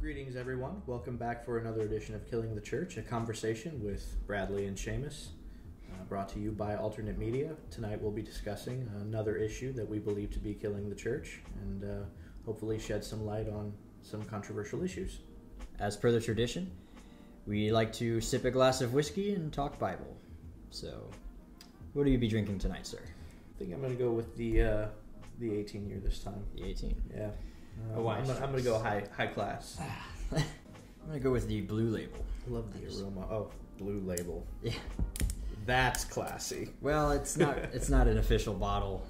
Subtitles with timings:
[0.00, 0.82] Greetings, everyone.
[0.86, 5.28] Welcome back for another edition of Killing the Church, a conversation with Bradley and Seamus,
[6.08, 7.50] brought to you by Alternate Media.
[7.70, 11.84] Tonight we'll be discussing another issue that we believe to be killing the church and
[11.84, 12.04] uh,
[12.46, 13.72] hopefully shed some light on
[14.02, 15.18] some controversial issues.
[15.78, 16.70] As per the tradition,
[17.46, 20.16] we like to sip a glass of whiskey and talk Bible.
[20.70, 21.10] So,
[21.92, 23.00] what do you be drinking tonight, sir?
[23.02, 24.86] I think I'm going to go with the uh,
[25.38, 26.42] the 18 year this time.
[26.56, 27.02] The 18.
[27.14, 27.30] Yeah.
[27.94, 28.08] Oh.
[28.08, 29.78] I'm gonna, I'm gonna go high high class.
[30.32, 30.42] I'm
[31.06, 32.24] gonna go with the blue label.
[32.48, 33.26] Love the aroma.
[33.30, 34.46] Oh, blue label.
[34.62, 34.72] Yeah.
[35.68, 36.70] That's classy.
[36.80, 37.58] Well, it's not.
[37.74, 39.06] it's not an official bottle,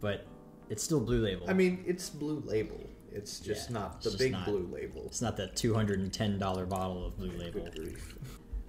[0.00, 0.24] but
[0.70, 1.50] it's still blue label.
[1.50, 2.78] I mean, it's blue label.
[3.10, 5.02] It's just Yeah, not the just big not- blue label.
[5.06, 7.64] it's not that two hundred and ten dollar bottle of blue label.
[7.64, 8.14] Good grief.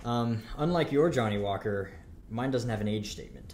[0.05, 1.91] Um, unlike your Johnnie Walker,
[2.31, 3.53] mine doesn't have an age statement.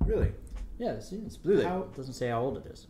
[0.00, 0.32] Really?
[0.78, 1.68] Yeah, see, it's blue label.
[1.70, 2.88] How- It doesn't say how old it is.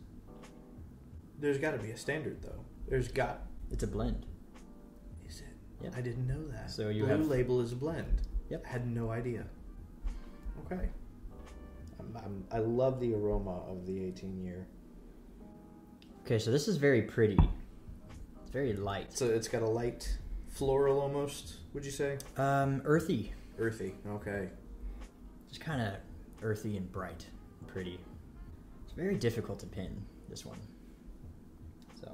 [1.39, 2.65] There's got to be a standard though.
[2.87, 3.41] There's got.
[3.69, 4.25] It's a blend.
[5.29, 5.45] Is it?
[5.83, 5.89] Yeah.
[5.95, 6.71] I didn't know that.
[6.71, 8.23] So you blue have- label is a blend.
[8.53, 8.65] Yep.
[8.67, 9.45] Had no idea.
[10.67, 10.87] Okay.
[11.99, 14.67] I'm, I'm, I love the aroma of the 18 year.
[16.23, 17.39] Okay, so this is very pretty.
[18.43, 19.11] It's very light.
[19.11, 21.55] So it's got a light floral almost.
[21.73, 22.19] Would you say?
[22.37, 23.33] Um, earthy.
[23.57, 23.95] Earthy.
[24.07, 24.49] Okay.
[25.49, 25.93] Just kind of
[26.43, 27.25] earthy and bright,
[27.59, 27.99] and pretty.
[28.83, 30.59] It's very difficult to pin this one.
[31.99, 32.07] So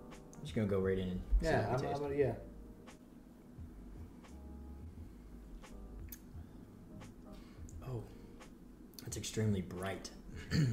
[0.00, 1.70] I'm just gonna go right in and see Yeah.
[1.72, 2.06] what I'm, we.
[2.14, 2.32] I'm, yeah.
[9.36, 10.08] Extremely bright.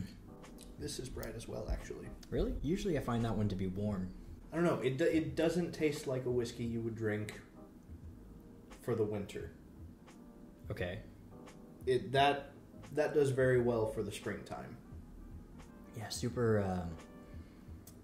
[0.80, 2.08] This is bright as well, actually.
[2.30, 2.54] Really?
[2.62, 4.10] Usually I find that one to be warm.
[4.52, 4.80] I don't know.
[4.84, 7.40] It do- it doesn't taste like a whiskey you would drink
[8.82, 9.52] for the winter.
[10.72, 11.00] Okay.
[11.86, 12.52] It that
[12.96, 14.76] that does very well for the springtime.
[15.96, 16.60] Yeah, super.
[16.62, 16.90] Um,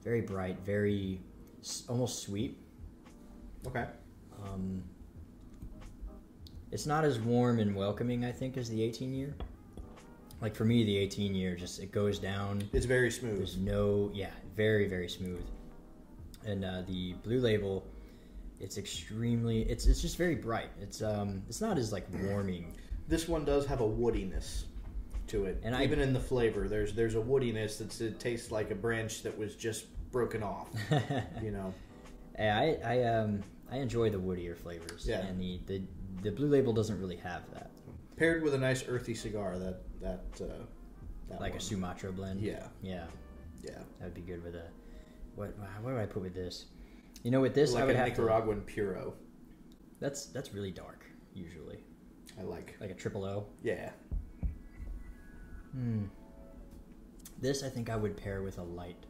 [0.03, 1.19] very bright, very
[1.61, 2.57] s- almost sweet.
[3.67, 3.87] Okay.
[4.41, 4.83] Um,
[6.71, 9.35] it's not as warm and welcoming, I think, as the 18 year.
[10.41, 12.63] Like for me, the 18 year just it goes down.
[12.73, 13.37] It's very smooth.
[13.37, 15.43] There's no, yeah, very very smooth.
[16.45, 17.85] And uh, the blue label,
[18.59, 20.69] it's extremely, it's it's just very bright.
[20.81, 22.73] It's um, it's not as like warming.
[23.07, 24.63] This one does have a woodiness
[25.27, 28.19] to it, And and I- even in the flavor, there's there's a woodiness that's it
[28.19, 30.69] tastes like a branch that was just broken off.
[31.43, 31.73] you know.
[32.37, 35.05] Yeah, I I um I enjoy the woodier flavors.
[35.05, 35.19] Yeah.
[35.25, 35.81] And the the
[36.23, 37.71] the blue label doesn't really have that,
[38.17, 40.63] Paired with a nice earthy cigar, that that uh,
[41.29, 41.59] that like a.
[41.59, 42.41] Sumatra blend.
[42.41, 43.05] Yeah, Yeah.
[43.63, 43.71] yeah.
[43.99, 44.63] That would be good with a.
[45.35, 46.65] What what do I put with this?
[47.23, 49.13] You know, with this I like would a have Nicaraguan puro.
[49.99, 51.79] That's that's really dark usually,
[52.39, 52.75] I like.
[52.79, 53.45] like a triple O.
[53.63, 53.91] Yeah.
[55.73, 56.05] Hmm.
[57.41, 59.05] This I think I would pair with a light,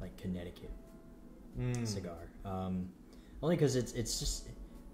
[0.00, 0.70] like Connecticut
[1.58, 1.84] Mm.
[1.86, 2.30] cigar.
[2.44, 2.88] Um,
[3.42, 4.48] only because it's it's just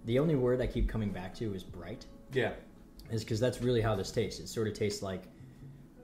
[0.06, 2.06] the only word I keep coming back to is bright.
[2.32, 2.52] Yeah.
[3.10, 4.40] Is because that's really how this tastes.
[4.40, 5.24] It sort of tastes like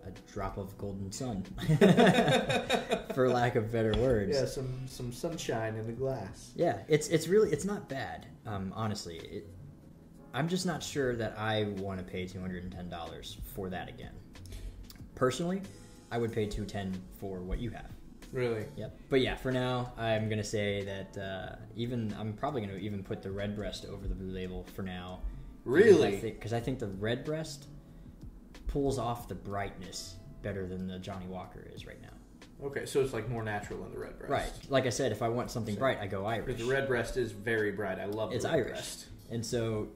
[0.07, 1.43] a drop of golden sun,
[3.15, 4.37] for lack of better words.
[4.37, 6.53] Yeah, some some sunshine in the glass.
[6.57, 8.27] Yeah, it's it's really it's not bad.
[8.47, 9.47] Um, honestly, it,
[10.33, 13.69] I'm just not sure that I want to pay two hundred and ten dollars for
[13.71, 14.13] that again.
[15.15, 15.63] Personally,
[16.11, 17.91] I would pay two ten for what you have.
[18.33, 18.65] Really?
[18.77, 18.97] Yep.
[19.09, 23.23] But yeah, for now, I'm gonna say that uh, even I'm probably gonna even put
[23.23, 25.21] the Redbreast over the blue label for now.
[25.71, 26.17] Really?
[26.21, 27.67] Because I, think the Redbreast
[28.67, 32.09] pulls off the brightness better than the Johnnie Walker is right now.
[32.67, 34.31] Okay, so it's like more natural in the Redbreast.
[34.31, 34.51] Right.
[34.69, 36.47] Like I said, if I want something bright, I go Irish.
[36.47, 37.99] Because the Redbreast is very bright.
[37.99, 38.69] I love It's Irish.
[38.73, 39.07] breast.
[39.31, 39.89] And so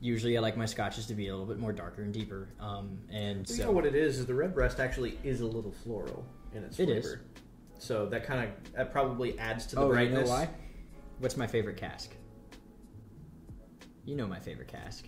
[0.00, 2.48] usually I like my scotches to be a little bit more darker and deeper.
[2.60, 4.18] Um, and Well, so you know what it is?
[4.18, 6.24] Is the Redbreast actually is a little floral
[6.54, 7.04] in its It is.
[7.06, 7.22] flavor.
[7.78, 10.28] So that kind of that probably adds to the oh, you brightness.
[10.28, 10.48] know why?
[11.18, 12.10] What's my favorite cask?
[14.06, 15.04] You know my favorite cask.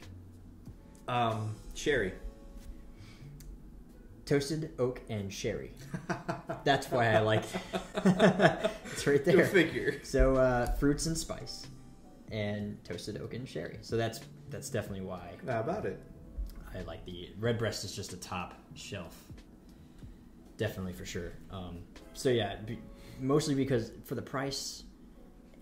[1.06, 2.12] Um, sherry.
[4.26, 5.72] Toasted oak and sherry.
[6.64, 7.44] That's why I like
[7.94, 9.36] it's right there.
[9.36, 10.00] Go figure.
[10.02, 11.66] So uh, fruits and spice
[12.32, 13.78] and toasted oak and sherry.
[13.80, 16.02] So that's that's definitely why How about it?
[16.74, 19.16] I like the Redbreast is just a top shelf.
[20.58, 21.32] Definitely for sure.
[21.50, 21.78] Um,
[22.12, 22.78] so yeah, be,
[23.20, 24.82] mostly because for the price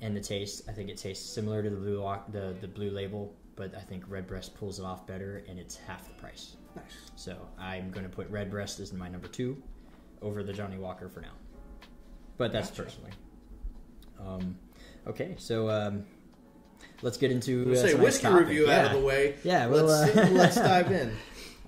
[0.00, 3.34] and the taste, I think it tastes similar to the blue the the blue label.
[3.56, 6.56] but I think Redbreast pulls it off better, and it's half the price.
[6.74, 6.84] Nice.
[7.16, 9.62] So I'm going to put Redbreast as my number two
[10.20, 11.32] over the Johnnie Walker for now.
[12.36, 12.82] But that's Gotcha.
[12.82, 13.10] personally.
[14.20, 14.58] Um,
[15.06, 16.04] okay, so um,
[17.02, 18.48] let's get into We'll uh, say whiskey topic.
[18.48, 19.36] review out of the way.
[19.42, 21.16] Yeah, well, let's uh, let's dive in.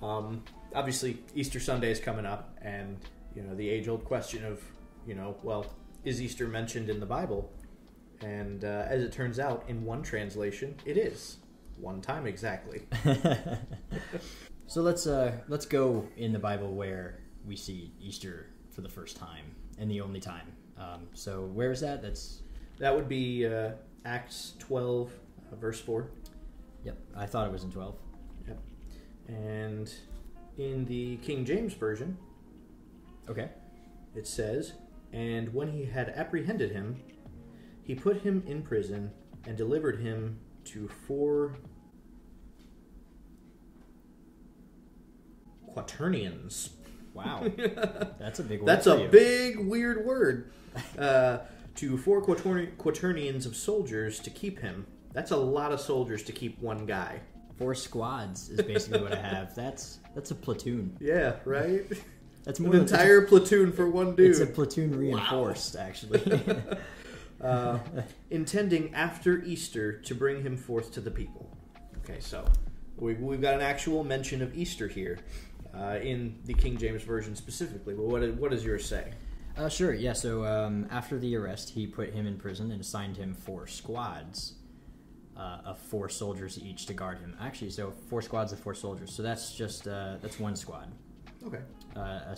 [0.03, 2.99] Um, obviously, Easter Sunday is coming up, and
[3.35, 4.63] you know the age-old question of
[5.07, 5.65] you know, well,
[6.05, 7.51] is Easter mentioned in the Bible?
[8.21, 11.37] And uh, as it turns out, in one translation, it is
[11.77, 12.83] one time exactly.
[14.67, 19.17] so let's uh, let's go in the Bible where we see Easter for the first
[19.17, 20.53] time and the only time.
[20.79, 22.03] Um, so where is that?
[22.03, 22.43] That's
[22.79, 23.73] That would be uh,
[24.05, 25.13] Acts twelve,
[25.53, 26.11] uh, verse four.
[26.85, 26.99] yep.
[27.17, 27.97] I thought it was in twelve.
[28.47, 28.59] Yep.
[29.29, 29.93] And
[30.57, 32.17] in the King James version,
[33.29, 33.49] Okay.
[34.15, 34.73] it says,
[35.13, 36.97] And when he had apprehended him,
[37.89, 39.11] he put him in prison
[39.47, 41.57] and delivered him to four
[45.73, 46.71] quaternions.
[47.15, 47.51] Wow,
[48.19, 48.61] that's a big.
[48.61, 49.09] Word That's for a you.
[49.09, 50.53] big, weird word.
[50.99, 51.39] Uh,
[51.77, 54.87] to four quaterni- quaternions of soldiers to keep him.
[55.15, 57.21] That's a lot of soldiers to keep one guy.
[57.57, 59.55] Four squads is basically what I have.
[59.55, 60.95] That's that's a platoon.
[61.01, 61.85] Yeah, right?
[62.45, 64.31] That's An more than it's a- entire platoon for one dude.
[64.31, 66.21] It's a platoon reinforced, actually.
[67.43, 67.79] uh,
[68.31, 71.57] intending after Easter to bring him forth to the people.
[71.99, 72.45] Okay, so
[72.97, 75.19] we, we've got an actual mention of Easter here
[75.75, 77.95] uh, in the King James Version specifically.
[77.95, 79.13] But what, what does yours say?
[79.57, 80.13] uh, sure, yeah.
[80.13, 84.55] So um, after the arrest, he put him in prison and assigned him four squads
[85.37, 87.37] uh, of four soldiers each to guard him.
[87.41, 89.13] Actually, so four squads of four soldiers.
[89.13, 90.91] So that's just uh, that's one squad.
[91.45, 91.61] Okay.
[91.97, 92.37] Uh, a uh,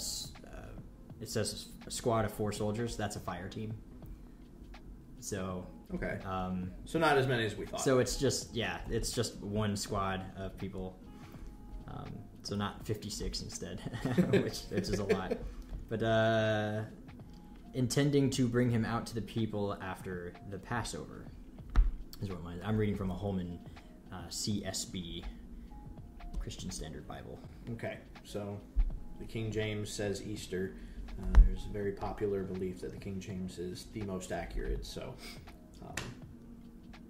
[1.20, 2.96] it says a squad of four soldiers.
[2.96, 3.74] That's a fire team.
[5.20, 6.18] So Okay.
[6.24, 7.80] um, So not as many as we thought.
[7.80, 10.98] So it's just yeah, it's just one squad of people.
[11.88, 12.10] Um,
[12.42, 13.80] so not fifty six instead,
[14.30, 15.32] which which is a lot.
[15.88, 16.82] But uh,
[17.74, 21.26] intending to bring him out to the people after the Passover
[22.22, 22.60] is what mine.
[22.64, 23.58] I'm reading from a Holman
[24.12, 25.24] uh, CSB
[26.38, 27.38] Christian Standard Bible.
[27.72, 28.58] Okay, so
[29.18, 30.76] the King James says Easter.
[31.20, 34.84] Uh, there's a very popular belief that the King James is the most accurate.
[34.86, 35.14] So
[35.82, 35.94] um,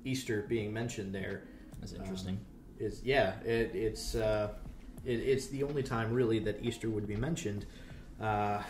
[0.05, 1.45] Easter being mentioned there
[1.81, 2.39] That's interesting.
[2.79, 4.51] is yeah, it, it's uh,
[5.05, 7.67] it, it's the only time really that Easter would be mentioned
[8.21, 8.63] uh,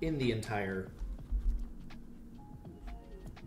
[0.00, 0.90] in the entire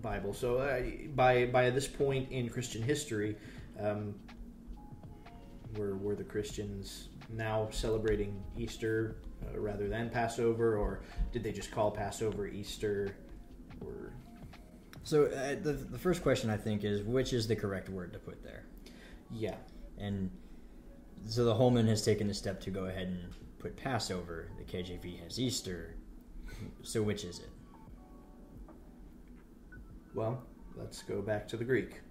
[0.01, 0.33] Bible.
[0.33, 0.81] So uh,
[1.15, 3.35] by by this point in Christian history,
[3.79, 4.15] um,
[5.75, 11.01] were were the Christians now celebrating Easter uh, rather than Passover, or
[11.31, 13.15] did they just call Passover Easter?
[13.81, 14.13] Or
[15.03, 18.19] so uh, the the first question I think is which is the correct word to
[18.19, 18.65] put there,
[19.31, 19.55] yeah,
[19.97, 20.29] and
[21.27, 24.49] so the Holman has taken the step to go ahead and put Passover.
[24.57, 25.95] The KJV has Easter.
[26.81, 27.49] So which is it?
[30.13, 30.43] Well,
[30.75, 32.01] let's go back to the Greek.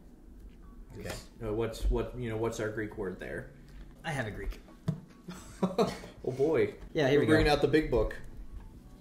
[0.99, 1.11] Okay.
[1.45, 2.37] Uh, what's what you know?
[2.37, 3.51] What's our Greek word there?
[4.05, 4.61] I have a Greek.
[5.63, 5.93] oh
[6.25, 6.75] boy!
[6.93, 7.53] Yeah, here We're we bringing go.
[7.53, 8.15] out the big book.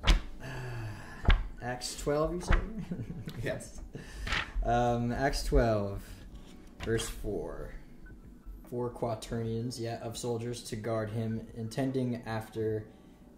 [1.61, 2.59] Acts 12, you said?
[3.43, 3.79] Yes.
[4.63, 6.01] Um, Acts 12,
[6.83, 7.71] verse 4.
[8.69, 12.87] Four quaternions, yeah, of soldiers to guard him, intending after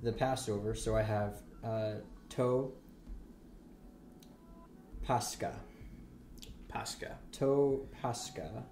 [0.01, 0.73] the Passover.
[0.73, 1.95] So I have uh,
[2.29, 2.71] To
[5.03, 5.59] Pascha.
[6.69, 7.17] Pascha.
[7.33, 8.63] To Pascha.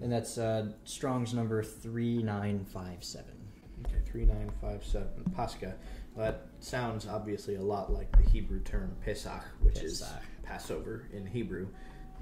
[0.00, 3.37] And that's uh, Strong's number 3957.
[3.86, 5.24] Okay, three nine five seven.
[5.34, 5.74] Pascha.
[6.14, 10.02] Well, that sounds obviously a lot like the Hebrew term Pesach, which is
[10.42, 11.68] Passover in Hebrew.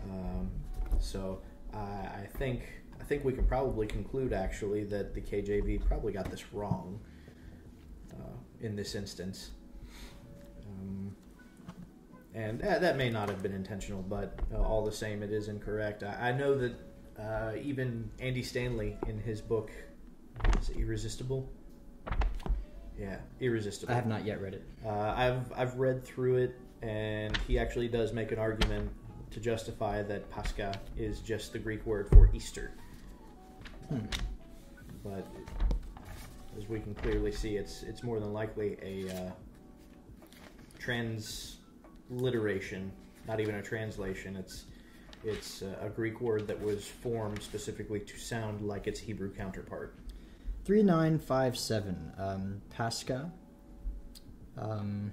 [0.04, 0.50] Um,
[0.98, 1.40] so
[1.72, 2.62] I I think
[3.00, 7.00] I think we can probably conclude actually that the KJV probably got this wrong
[8.12, 9.50] uh, in this instance.
[10.66, 11.14] Um,
[12.34, 15.48] and that, that may not have been intentional, but uh, all the same, it is
[15.48, 16.02] incorrect.
[16.02, 16.74] I, I know that
[17.18, 19.70] uh, even Andy Stanley in his book,
[20.60, 21.50] is it Irresistible?
[22.98, 23.92] Yeah, Irresistible.
[23.92, 24.64] I have not yet read it.
[24.84, 28.90] Uh, I've I've read through it, and he actually does make an argument
[29.30, 32.72] to justify that Pascha is just the Greek word for Easter.
[33.88, 34.06] Hmm.
[35.04, 35.26] But
[36.56, 39.30] as we can clearly see, it's it's more than likely a uh,
[40.78, 42.90] transliteration,
[43.28, 44.36] not even a translation.
[44.36, 44.64] It's
[45.22, 49.96] it's uh, a Greek word that was formed specifically to sound like its Hebrew counterpart.
[50.66, 53.30] 3957 um, Pascha,
[54.58, 55.12] um,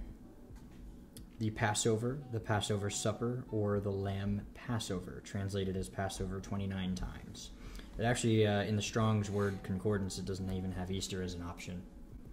[1.38, 7.52] the Passover, the Passover supper, or the Lamb Passover, translated as Passover 29 times.
[8.00, 11.44] It actually, uh, in the Strong's Word Concordance, it doesn't even have Easter as an
[11.44, 11.84] option.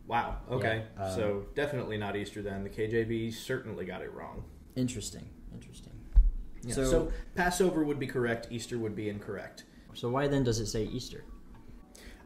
[0.07, 0.39] Wow.
[0.50, 0.85] Okay.
[0.97, 2.65] Yeah, um, so definitely not Easter then.
[2.65, 4.45] The KJV certainly got it wrong.
[4.77, 5.29] Interesting.
[5.53, 5.93] Interesting.
[6.62, 6.75] Yeah.
[6.75, 8.49] So- So, Passover would be correct.
[8.50, 9.65] Easter would be incorrect.
[9.93, 11.25] So why then does it say Easter?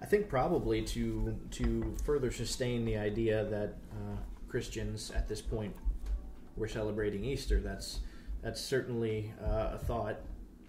[0.04, 4.16] I think probably to to further sustain the idea that uh,
[4.48, 5.74] Christians at this point
[6.56, 7.58] were celebrating Easter.
[7.58, 8.00] That's
[8.42, 10.20] that's certainly uh, a thought.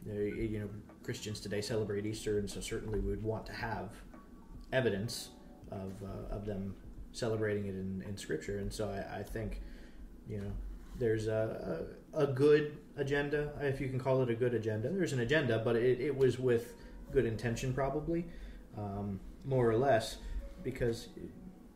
[0.05, 0.69] You know,
[1.03, 3.89] Christians today celebrate Easter, and so certainly we would want to have
[4.71, 5.31] evidence
[5.69, 6.73] of uh, of them
[7.11, 8.59] celebrating it in, in Scripture.
[8.59, 9.61] And so I, I think,
[10.29, 10.51] you know,
[10.97, 14.87] there's a, a a good agenda, if you can call it a good agenda.
[14.87, 16.75] There's an agenda, but it, it was with
[17.11, 18.25] good intention, probably,
[18.77, 20.17] um, more or less,
[20.63, 21.09] because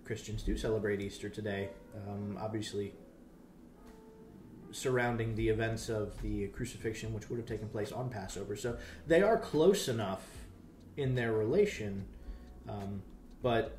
[0.06, 1.70] Christians do celebrate Easter today.
[2.08, 2.94] Um, obviously,
[4.72, 8.56] surrounding the events of the crucifixion, which would have taken place on Passover.
[8.56, 8.78] So
[9.08, 10.24] they are close enough
[10.98, 12.06] in their relation,
[12.68, 13.02] um,
[13.42, 13.78] but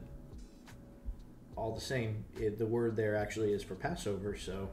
[1.57, 4.37] all the same, it, the word there actually is for Passover.
[4.37, 4.69] So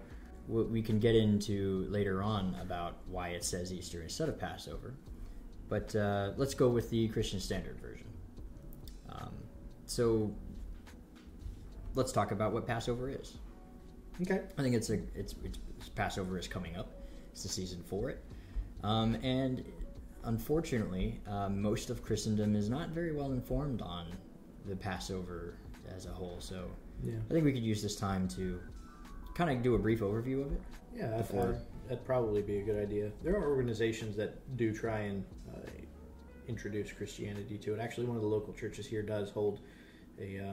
[0.48, 4.94] What we can get into later on about why it says Easter instead of Passover.
[5.68, 8.08] But uh, let's go with the Christian Standard Version.
[9.88, 10.32] So
[11.96, 13.38] let's talk about what Passover is.
[14.22, 15.58] okay, I think it's a it's, it's
[15.96, 16.91] Passover is coming up.
[17.32, 18.24] It's the season for it,
[18.84, 19.63] um, and
[20.24, 24.08] unfortunately, uh, most of Christendom is not very well informed on
[24.67, 25.56] the Passover
[25.96, 26.38] as a whole.
[26.39, 26.65] So
[27.03, 28.60] yeah, I think we could use this time to
[29.36, 30.62] kind of do a brief overview of it.
[30.96, 33.12] yeah, that, Before- that, that'd probably be a good idea.
[33.24, 35.24] There are organizations that do try and
[35.56, 35.60] uh,
[36.48, 37.79] introduce Christianity to it.
[37.79, 39.60] Actually, one of the local churches here does hold
[40.19, 40.39] a.
[40.39, 40.51] Uh,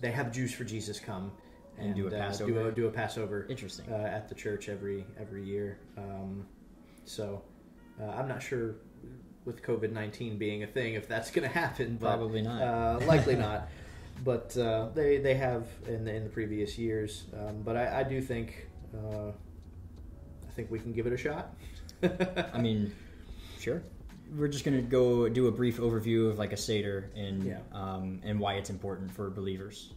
[0.00, 1.30] they have Jews for Jesus come
[1.78, 2.68] And do a uh, do Passover?
[2.68, 3.86] a, do a Passover Interesting.
[3.92, 5.78] uh, at the church every every year.
[5.98, 6.46] Um,
[7.04, 7.42] so
[8.00, 8.76] uh, I'm not sure
[9.44, 11.98] with COVID nineteen being a thing if that's going to happen.
[12.00, 12.62] But, Probably not.
[12.62, 13.68] Uh, likely not.
[14.22, 17.24] But uh, they they have in the, in the previous years.
[17.32, 21.54] Um, but I, I do think uh, I think we can give it a shot.
[22.52, 22.92] I mean,
[23.58, 23.82] sure.
[24.36, 27.58] We're just gonna go do a brief overview of like a seder and Yeah.
[27.72, 29.92] um, and why it's important for believers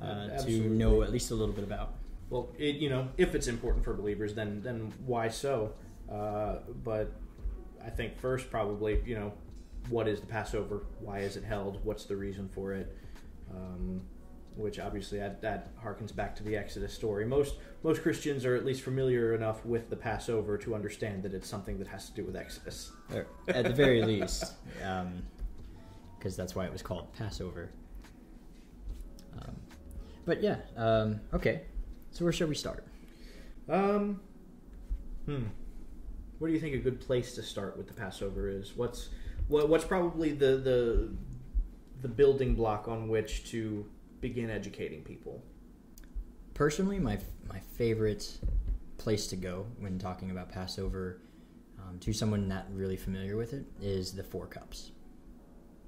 [0.00, 1.94] uh, to know at least a little bit about.
[2.30, 5.72] Well, it, you know, if it's important for believers, then then why so?
[6.10, 7.12] Uh, but
[7.84, 9.32] I think first, probably, you know,
[9.88, 10.82] what is the Passover?
[11.00, 11.84] Why is it held?
[11.84, 12.96] What's the reason for it?
[13.54, 14.00] Um,
[14.60, 17.24] which obviously that, that harkens back to the Exodus story.
[17.24, 21.48] Most most Christians are at least familiar enough with the Passover to understand that it's
[21.48, 22.92] something that has to do with Exodus.
[23.14, 24.52] Or at the very least,
[26.18, 27.70] because that's why it was called Passover.
[29.40, 29.56] Um,
[30.24, 31.62] but yeah, um, okay.
[32.10, 32.84] So where should we start?
[33.68, 34.20] Um,
[35.26, 35.44] hmm.
[36.38, 38.76] What do you think a good place to start with the Passover is?
[38.76, 39.10] What's
[39.48, 41.10] what, what's probably the the
[42.02, 43.86] the building block on which to
[44.20, 45.42] begin educating people?
[46.54, 48.38] Personally, my my favorite
[48.98, 51.20] place to go when talking about Passover
[51.78, 54.90] um, to someone not really familiar with it is the Four Cups.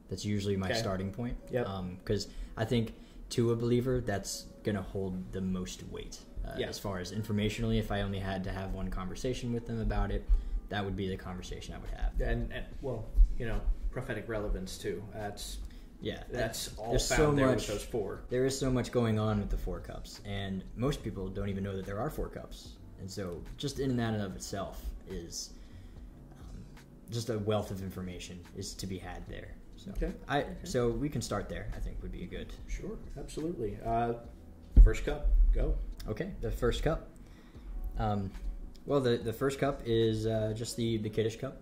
[0.08, 0.78] That's usually my Okay.
[0.78, 1.36] starting point.
[1.50, 1.68] Yep.
[2.04, 2.94] Because I think
[3.30, 6.20] to a believer, that's going to hold the most weight.
[6.44, 6.68] Uh, Yeah.
[6.68, 10.10] As far as informationally, if I only had to have one conversation with them about
[10.10, 10.28] it,
[10.70, 12.20] that would be the conversation I would have.
[12.20, 13.06] And, and well,
[13.38, 13.60] you know,
[13.90, 15.02] prophetic relevance too.
[15.14, 15.58] That's
[16.02, 16.22] Yeah.
[16.30, 18.22] that's all there's found so there much- with those four.
[18.28, 21.62] There is so much going on with the four cups, and most people don't even
[21.64, 22.70] know that there are four cups.
[23.00, 25.50] And so, just in and that and of itself is
[26.32, 26.62] um,
[27.10, 29.54] just a wealth of information is to be had there.
[29.76, 30.12] So, Okay.
[30.28, 31.68] I so we can start there.
[31.76, 32.52] I think would be a good.
[32.68, 33.78] Sure, absolutely.
[33.84, 34.14] Uh,
[34.84, 35.74] first cup, go.
[36.08, 37.08] Okay, the first cup.
[37.98, 38.30] Um,
[38.86, 41.60] well, the the first cup is uh, just the the kiddush cup.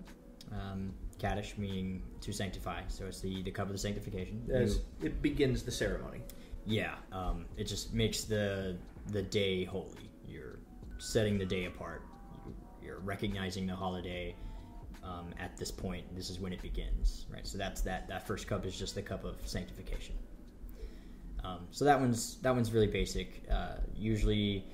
[0.53, 4.43] Um, kaddish meaning to sanctify, so it's the the cup of the sanctification.
[4.53, 6.21] As it begins the ceremony.
[6.67, 8.77] Yeah, um, it just makes the
[9.13, 10.11] the day holy.
[10.27, 10.59] You're
[10.99, 12.03] setting the day apart.
[12.47, 14.35] You- You're recognizing the holiday
[15.03, 16.05] um, at this point.
[16.17, 17.47] This is when it begins, right?
[17.47, 18.09] So that's that.
[18.09, 20.15] That first cup is just the cup of sanctification.
[21.43, 23.43] Um, so that one's that one's really basic.
[23.51, 24.67] Uh, usually,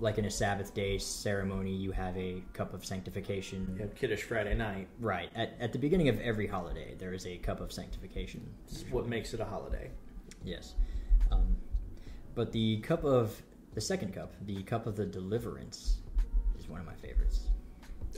[0.00, 3.76] like in a Sabbath day ceremony, you have a cup of sanctification.
[3.78, 4.88] You Kiddush Friday night.
[5.00, 8.46] Right at at the beginning of every holiday, there is a cup of sanctification.
[8.68, 9.90] This is what makes it a holiday.
[10.44, 10.74] Yes.
[11.30, 11.56] Um,
[12.34, 13.42] but the cup of
[13.74, 15.98] the second cup, the cup of the deliverance,
[16.58, 17.48] is one of my favorites.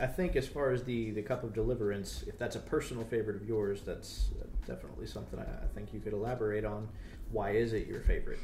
[0.01, 3.37] I think as far as the the cup of deliverance, if that's a personal favorite
[3.37, 6.89] of yours, that's uh, definitely something I, I think you could elaborate on.
[7.31, 8.41] Why is it your favorite?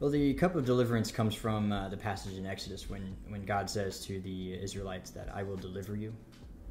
[0.00, 3.68] Well, the cup of deliverance comes from uh, the passage in Exodus when when God
[3.68, 6.14] says to the Israelites that I will deliver you.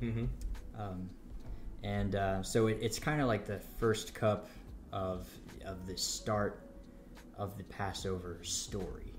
[0.02, 0.26] Mm-hmm.
[0.82, 1.08] Um,
[1.84, 4.50] and uh, so it, it's kind of like the first cup
[4.92, 5.30] of
[5.64, 6.64] of the start
[7.38, 9.14] of the Passover story.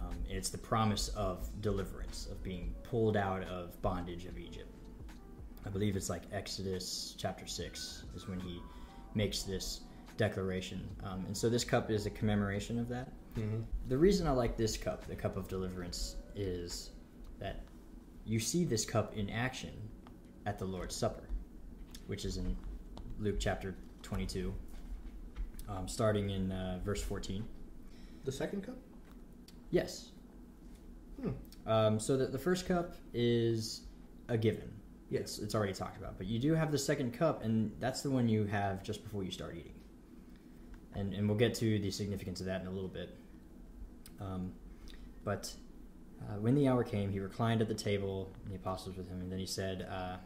[0.00, 4.72] Um, and it's the promise of deliverance, of being pulled out of bondage of Egypt.
[5.66, 8.58] I believe it's like Exodus chapter six is when he
[9.14, 9.80] makes this
[10.16, 13.12] declaration, um, and so this cup is a commemoration of that.
[13.36, 13.60] Mm-hmm.
[13.88, 16.90] The reason I like this cup, the cup of deliverance, is
[17.38, 17.64] that
[18.24, 19.72] you see this cup in action
[20.46, 21.28] at the Lord's Supper,
[22.06, 22.56] which is in
[23.18, 24.54] Luke chapter 22,
[25.68, 27.44] um, starting in uh, verse 14.
[28.24, 28.76] The second cup?
[29.70, 30.10] Yes.
[31.20, 31.30] Hmm.
[31.70, 33.82] Um, so that the first cup is
[34.28, 34.72] a given.
[35.10, 35.22] Yes.
[35.22, 36.18] It's, it's already talked about.
[36.18, 39.22] But you do have the second cup, and that's the one you have just before
[39.22, 39.75] you start eating.
[40.96, 43.16] And, and we'll get to the significance of that in a little bit.
[44.20, 44.52] Um,
[45.24, 45.52] but
[46.22, 49.20] uh, when the hour came, he reclined at the table, and the apostles with him,
[49.20, 50.16] and then he said, uh,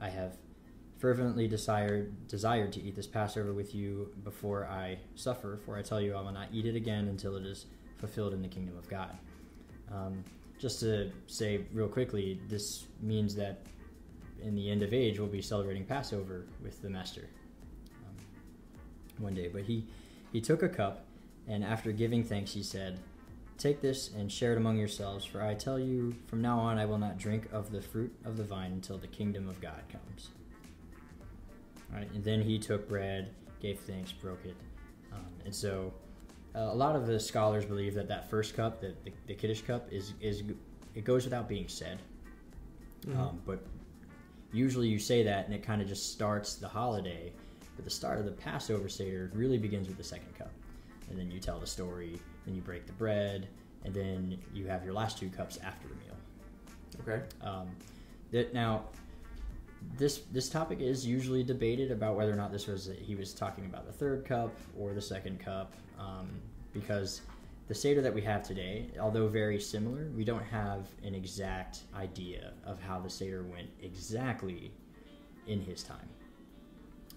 [0.00, 0.36] I have
[0.98, 6.00] fervently desired desired to eat this Passover with you before I suffer, for I tell
[6.00, 7.66] you, I will not eat it again until it is
[7.98, 9.16] fulfilled in the kingdom of God.
[9.92, 10.24] Um,
[10.58, 13.62] just to say real quickly, this means that
[14.42, 17.28] in the end of age, we'll be celebrating Passover with the Master
[18.06, 18.14] um,
[19.18, 19.48] one day.
[19.48, 19.86] But he,
[20.32, 21.04] he took a cup,
[21.48, 22.98] and after giving thanks, he said,
[23.58, 26.86] Take this and share it among yourselves, for I tell you, from now on I
[26.86, 30.30] will not drink of the fruit of the vine until the kingdom of God comes.
[31.92, 34.56] All right, and then he took bread, gave thanks, broke it.
[35.12, 35.92] Um, and so
[36.54, 39.60] uh, a lot of the scholars believe that that first cup, the, the, the Kiddush
[39.60, 40.42] cup, is, is
[40.94, 42.00] it goes without being said.
[43.06, 43.20] Mm-hmm.
[43.20, 43.62] Um, but
[44.52, 47.32] usually you say that and it kind of just starts the holiday.
[47.80, 50.50] But the start of the Passover Seder really begins with the second cup.
[51.08, 53.48] And then you tell the story, then you break the bread,
[53.86, 56.14] and then you have your last two cups after the meal.
[57.00, 57.24] Okay.
[57.40, 57.68] Um,
[58.32, 58.84] that now,
[59.96, 63.64] this this topic is usually debated about whether or not this was he was talking
[63.64, 66.28] about the third cup or the second cup, um,
[66.74, 67.22] because
[67.68, 72.52] the Seder that we have today, although very similar, we don't have an exact idea
[72.66, 74.70] of how the Seder went exactly
[75.46, 76.10] in his time,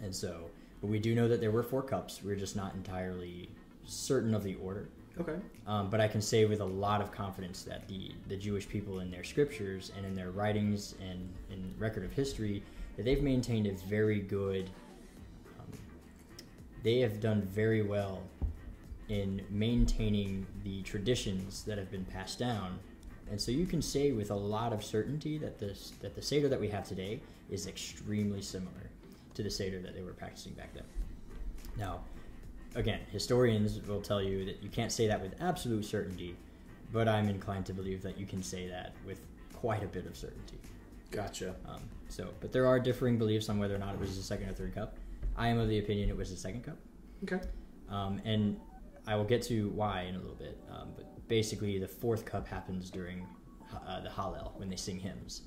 [0.02, 0.50] and so.
[0.82, 2.22] But we do know that there were four cups.
[2.24, 3.50] We're just not entirely
[3.86, 4.90] certain of the order.
[5.20, 5.36] Okay.
[5.68, 9.00] Um, but I can say with a lot of confidence that the, the Jewish people
[9.00, 12.64] in their scriptures and in their writings and in record of history
[12.98, 14.70] that they've maintained a very good.
[15.60, 15.80] Um,
[16.84, 18.24] they have done very well
[19.10, 22.80] in maintaining the traditions that have been passed down,
[23.30, 26.48] and so you can say with a lot of certainty that this that the seder
[26.48, 28.90] that we have today is extremely similar
[29.36, 30.84] to the seder that they were practicing back then.
[31.78, 32.02] Now,
[32.76, 36.36] again, historians will tell you that you can't say that with absolute certainty,
[36.92, 39.20] but I'm inclined to believe that you can say that with
[39.54, 40.58] quite a bit of certainty.
[41.12, 41.56] Gotcha.
[41.68, 44.50] Um, so, but there are differing beliefs on whether or not it was the second
[44.50, 44.98] or third cup.
[45.36, 46.78] I am of the opinion it was the second cup,
[47.24, 47.40] Okay.
[47.90, 48.60] um, and
[49.08, 50.60] I will get to why in a little bit.
[50.72, 53.26] Um, but basically, the fourth cup happens during
[53.88, 55.42] uh, the Hallel when they sing hymns,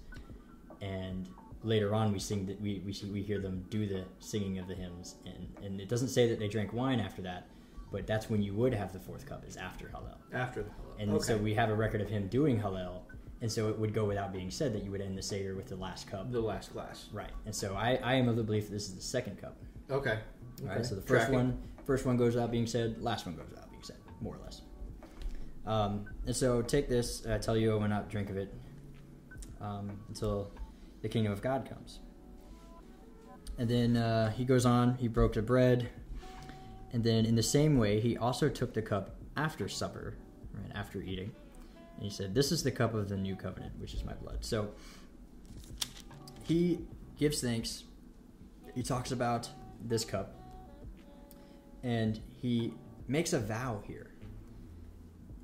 [0.83, 1.29] and
[1.66, 4.68] later on we sing that we we see, we hear them do the singing of
[4.68, 7.48] the hymns, and and it doesn't say that they drank wine after that,
[7.92, 11.00] but that's when you would have the fourth cup is after Hallel, After the Hallel.
[11.00, 11.24] and okay.
[11.24, 13.02] so we have a record of him doing Hallel,
[13.42, 15.66] and so it would go without being said that you would end the seder with
[15.66, 16.31] the last cup.
[16.31, 17.09] the last glass.
[17.12, 19.57] Right, and so I, I am of the belief that this is the second cup.
[19.90, 20.11] Okay.
[20.11, 20.76] All okay.
[20.76, 21.35] right, so the first Tracking.
[21.35, 23.02] one, first one goes without being said.
[23.02, 24.62] Last one goes without being said, more or less.
[25.66, 27.26] Um, and so take this.
[27.26, 28.55] I tell you, I will not drink of it
[29.61, 30.50] um, until
[31.02, 32.00] the kingdom of God comes.
[33.59, 34.96] And then uh, he goes on.
[34.96, 35.88] He broke the bread,
[36.92, 40.16] and then in the same way, he also took the cup after supper,
[40.52, 41.32] right after eating,
[41.94, 44.44] and he said, "This is the cup of the new covenant, which is my blood."
[44.44, 44.70] So
[46.44, 46.87] he
[47.18, 47.85] gives thanks.
[48.74, 49.48] He talks about
[49.82, 50.35] this cup,
[51.82, 52.74] and he
[53.09, 54.11] makes a vow here.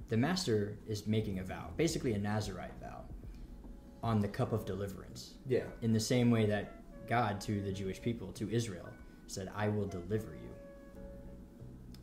[0.09, 3.02] The master is making a vow, basically a Nazarite vow,
[4.03, 5.35] on the cup of deliverance.
[5.47, 5.65] Yeah.
[5.83, 6.73] In the same way that
[7.09, 8.89] God to the Jewish people, to Israel,
[9.27, 10.51] said, I will deliver you.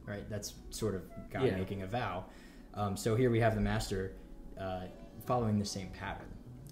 [0.06, 0.28] Right?
[0.30, 1.56] That's sort of God Yeah.
[1.56, 2.26] making a vow.
[2.74, 4.14] Um, so here we have the master
[4.60, 4.84] uh,
[5.26, 6.28] following the same pattern.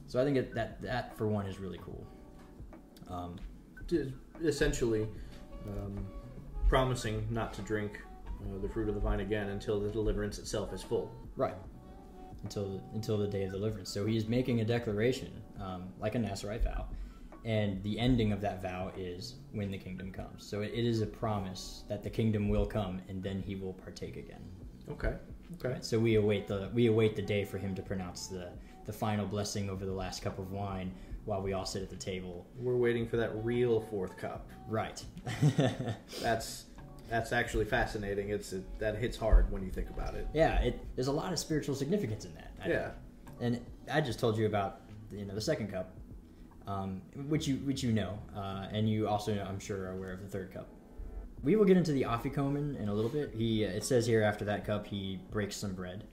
[0.08, 2.06] So I think it, that, that, for one, is really cool.
[3.10, 3.36] Um,
[4.44, 5.08] essentially,
[5.68, 6.06] um,
[6.68, 8.02] promising not to drink
[8.42, 11.12] uh, the fruit of the vine again until the deliverance itself is full.
[11.36, 11.56] Right.
[12.48, 13.90] Until until the day of deliverance.
[13.90, 16.86] So he's making a declaration, um, like a Nazarite vow,
[17.44, 20.46] and the ending of that vow is when the kingdom comes.
[20.46, 23.74] So it, it is a promise that the kingdom will come, and then he will
[23.74, 24.42] partake again.
[24.90, 25.14] Okay.
[25.56, 25.70] Okay.
[25.74, 25.86] Right.
[25.86, 28.50] So we await the we await the day for him to pronounce the
[28.86, 30.94] the final blessing over the last cup of wine,
[31.26, 32.48] while we all sit at the table.
[32.58, 34.48] We're waiting for that real fourth cup.
[34.70, 35.04] Right.
[36.22, 36.66] That's
[37.10, 38.30] that's actually fascinating.
[38.30, 40.28] It's it, that hits hard when you think about it.
[40.34, 42.52] yeah, it, there's a lot of spiritual significance in that.
[42.64, 42.92] I- Yeah.
[43.40, 45.94] and I just told you about you know the second cup,
[46.68, 50.22] um, which you which you know, uh, and you also I'm sure are aware of
[50.22, 50.68] the third cup.
[51.44, 53.32] We will get into the afikomen in a little bit.
[53.36, 56.04] He uh, it says here after that cup he breaks some bread,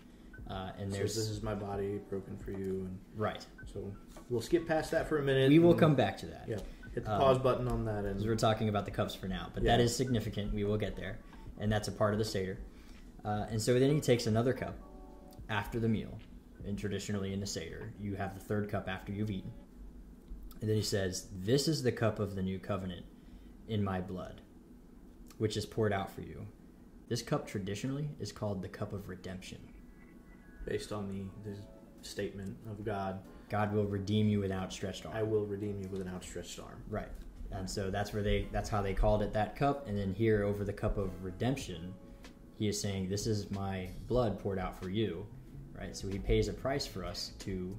[0.49, 3.45] uh, and So there's this is my body broken for you, and right.
[3.73, 3.81] so
[4.31, 5.49] we'll skip past that for a minute.
[5.49, 6.45] We will come back to that.
[6.47, 6.57] Yeah,
[6.95, 9.51] hit the Um, pause button on that, and we're talking about the cups for now,
[9.53, 9.77] but Yeah.
[9.77, 10.55] that is significant.
[10.55, 11.19] We will get there,
[11.59, 12.59] and that's a part of the seder.
[13.25, 14.77] Uh, and so then he takes another cup
[15.49, 16.19] after the meal,
[16.65, 19.53] and traditionally in the seder, you have the third cup after you've eaten,
[20.61, 23.05] and then he says, "This is the cup of the new covenant
[23.67, 24.41] in my blood,
[25.39, 26.47] which is poured out for you."
[27.09, 29.59] This cup traditionally is called the cup of redemption.
[30.65, 31.07] based on
[31.45, 31.57] the, the
[32.01, 35.17] statement of God, God will redeem you with an outstretched arm.
[35.17, 36.83] I will redeem you with an outstretched arm.
[36.89, 37.09] Right.
[37.53, 39.87] And so that's where they that's how they called it that cup.
[39.87, 41.95] And then here over the cup of redemption,
[42.59, 45.27] he is saying, This is my blood poured out for you.
[45.79, 45.97] Right?
[45.97, 47.77] So he pays a price for us to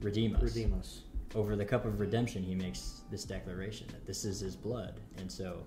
[0.00, 0.42] redeem us.
[0.42, 1.02] Redeem us.
[1.34, 5.00] Over the cup of redemption, he makes this declaration that this is his blood.
[5.18, 5.64] And so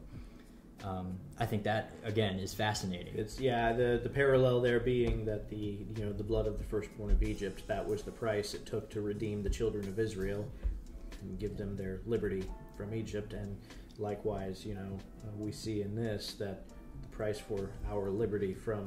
[0.83, 3.13] um, I think that again is fascinating.
[3.15, 5.55] It's yeah, the the parallel there being that the
[5.95, 8.89] you know the blood of the firstborn of Egypt that was the price it took
[8.91, 10.49] to redeem the children of Israel
[11.21, 12.43] and give them their liberty
[12.77, 13.57] from Egypt, and
[13.97, 16.63] likewise, you know, uh, we see in this that
[17.01, 18.85] the price for our liberty from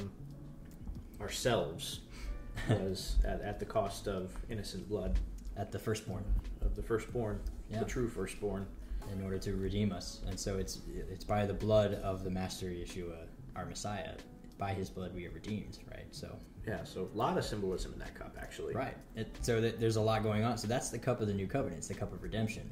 [1.20, 2.00] ourselves
[2.68, 5.18] was at, at the cost of innocent blood
[5.56, 6.24] at the firstborn
[6.62, 7.38] of the firstborn,
[7.70, 7.80] Yeah.
[7.80, 8.66] the true firstborn.
[9.12, 10.20] In order to redeem us.
[10.26, 14.14] And so it's it's by the blood of the Master Yeshua, our Messiah.
[14.58, 16.06] By his blood we are redeemed, right?
[16.10, 16.36] So
[16.66, 18.74] Yeah, so a lot of symbolism in that cup, actually.
[18.74, 18.96] Right.
[19.16, 20.56] It, so that there's a lot going on.
[20.58, 21.78] So that's the cup of the new covenant.
[21.78, 22.70] It's the cup of redemption.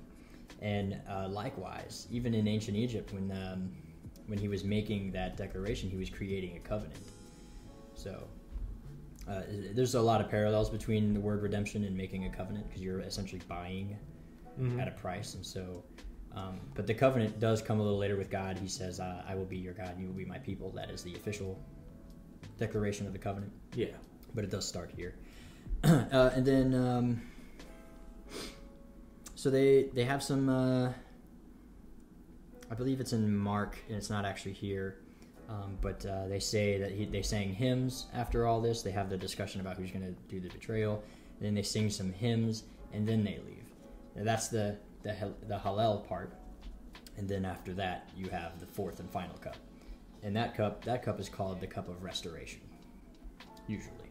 [0.61, 3.73] And uh, likewise, even in ancient Egypt, when um,
[4.27, 7.01] when he was making that declaration, he was creating a covenant.
[7.95, 8.29] So
[9.29, 9.43] uh,
[9.75, 13.01] there's a lot of parallels between the word redemption and making a covenant because you're
[13.01, 13.97] essentially buying
[14.61, 14.81] Mhm.
[14.81, 15.35] at a price.
[15.35, 15.83] And so,
[16.35, 18.59] um, but the covenant does come a little later with God.
[18.59, 20.91] He says, uh, "I will be your God, and you will be my people." That
[20.91, 21.59] is the official
[22.59, 23.87] declaration of the covenant Yeah.
[24.35, 25.15] but it does start here.
[25.85, 27.23] uh, and then, um,
[29.35, 30.49] so they they have some.
[30.49, 30.93] Uh,
[32.71, 34.99] I believe it's in Mark, and it's not actually here.
[35.49, 38.83] Um, but uh, they say that he, they sang hymns after all this.
[38.83, 41.03] They have the discussion about who's going to do the betrayal.
[41.39, 42.63] And then they sing some hymns,
[42.93, 43.65] and then they leave.
[44.15, 46.35] Now that's the the the Hallel part.
[47.17, 49.57] And then after that, you have the fourth and final cup.
[50.23, 52.61] And that cup, that cup is called the cup of restoration
[53.71, 54.11] usually.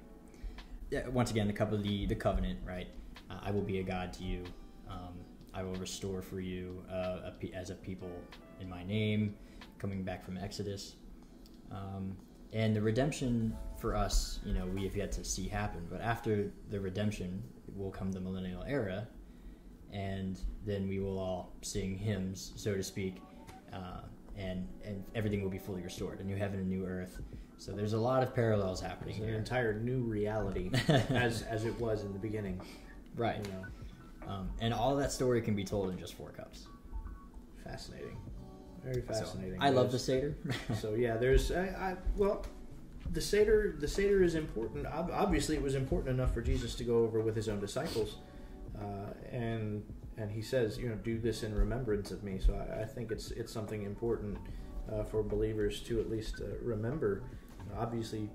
[0.89, 2.88] Yeah, once again, the cup of the the covenant, right?
[3.30, 4.43] Uh, I will be a God to you.
[4.89, 5.13] Um,
[5.54, 8.12] I will restore for you uh, a as a people
[8.60, 9.36] in my name,
[9.78, 10.95] coming back from Exodus.
[11.71, 12.15] Um,
[12.54, 15.86] and the redemption for us, you know, we have yet to see happen.
[15.89, 17.43] But after the redemption
[17.75, 19.08] will come the millennial era,
[19.93, 23.15] and then we will all sing hymns, so to speak,
[23.73, 24.02] uh,
[24.38, 27.19] and and everything will be fully restored, a new heaven, a new earth.
[27.58, 29.38] So there's a lot of parallels happening It's an here.
[29.38, 30.71] entire new reality,
[31.10, 32.62] as as it was in the beginning.
[33.15, 33.45] Right.
[33.45, 33.65] You know,
[34.34, 36.67] Um, and all that story can be told in just four cups.
[37.63, 38.17] fascinating,
[38.84, 39.62] very So, fascinating.
[39.62, 40.36] I love the Seder.
[40.80, 42.45] so yeah, there's I, I well,
[43.12, 44.86] the seder the seder is important.
[44.88, 48.17] Obviously, it was important enough for Jesus to go over with his own disciples,
[48.82, 49.84] uh, and
[50.18, 52.39] and he says, you know, do this in remembrance of me.
[52.39, 54.38] So I, I think it's it's something important
[54.92, 57.24] uh, for believers to at least uh, remember.
[57.78, 58.30] Obviously,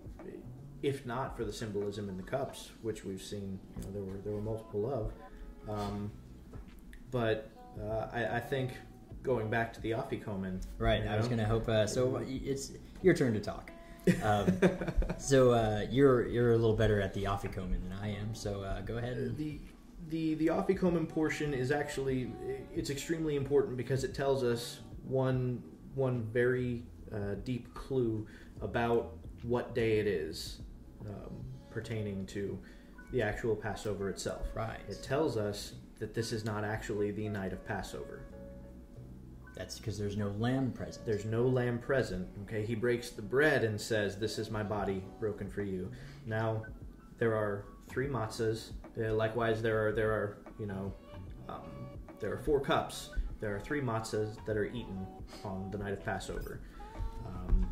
[0.82, 4.18] if not for the symbolism in the cups, which we've seen, you know, there were
[4.18, 5.12] there were multiple of.
[5.68, 6.10] Um,
[7.10, 7.50] but
[7.82, 8.72] uh, I, I think
[9.22, 11.02] going back to the Afikomen, right.
[11.02, 11.68] you I was gonna hope.
[11.68, 13.70] Uh, so it's your turn to talk.
[14.22, 14.58] Um,
[15.18, 18.34] so uh, you're you're a little better at the afikomen than I am.
[18.34, 19.16] So uh, go ahead.
[19.16, 19.58] And, the
[20.14, 22.30] the the Afikomen portion is actually
[22.72, 25.60] it's extremely important because it tells us one
[25.96, 28.24] one very uh, deep clue
[28.60, 30.60] about what day it is
[31.04, 31.34] um,
[31.68, 32.56] pertaining to
[33.10, 34.46] the actual Passover itself.
[34.54, 34.80] right.
[34.88, 38.22] It tells us that this is not actually the night of Passover.
[39.56, 41.06] That's because there's no lamb present.
[41.06, 42.28] There's no lamb present.
[42.44, 45.90] Okay, he breaks the bread and says, "This is my body broken for you."
[46.24, 46.62] Now,
[47.18, 48.70] there are three matzahs.
[48.98, 50.92] Uh, likewise, there are there are you know
[51.48, 51.70] um,
[52.20, 53.10] there are four cups.
[53.40, 55.06] There are three matzahs that are eaten
[55.44, 56.60] on the night of Passover.
[57.26, 57.68] Um,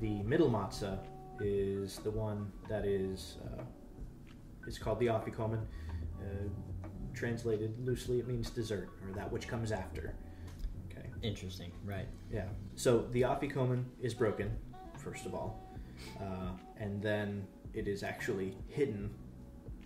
[0.00, 0.98] the middle matzah
[1.40, 3.62] is the one that is uh,
[4.66, 5.60] is called the afikomen.
[6.20, 6.48] Uh,
[7.14, 10.14] translated loosely, it means dessert or that which comes after.
[10.90, 11.08] Okay.
[11.22, 11.72] Interesting.
[11.84, 12.08] Right.
[12.32, 12.46] Yeah.
[12.74, 14.56] So the afikomen is broken,
[14.98, 15.60] first of all,
[16.20, 19.10] uh, and then it is actually hidden,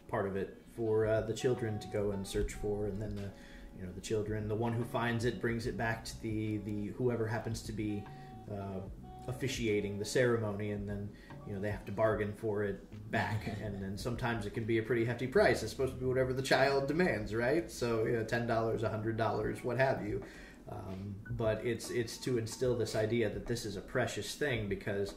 [0.08, 3.30] part of it, for uh, the children to go and search for, and then the,
[3.78, 6.86] you know, the children, the one who finds it brings it back to the the
[6.96, 8.04] whoever happens to be
[8.52, 8.80] uh,
[9.28, 11.08] officiating the ceremony, and then
[11.46, 14.78] you know they have to bargain for it back, and then sometimes it can be
[14.78, 15.62] a pretty hefty price.
[15.62, 17.70] It's supposed to be whatever the child demands, right?
[17.70, 20.22] So you know, ten dollars, a hundred dollars, what have you.
[20.70, 25.14] Um, but it's it's to instill this idea that this is a precious thing because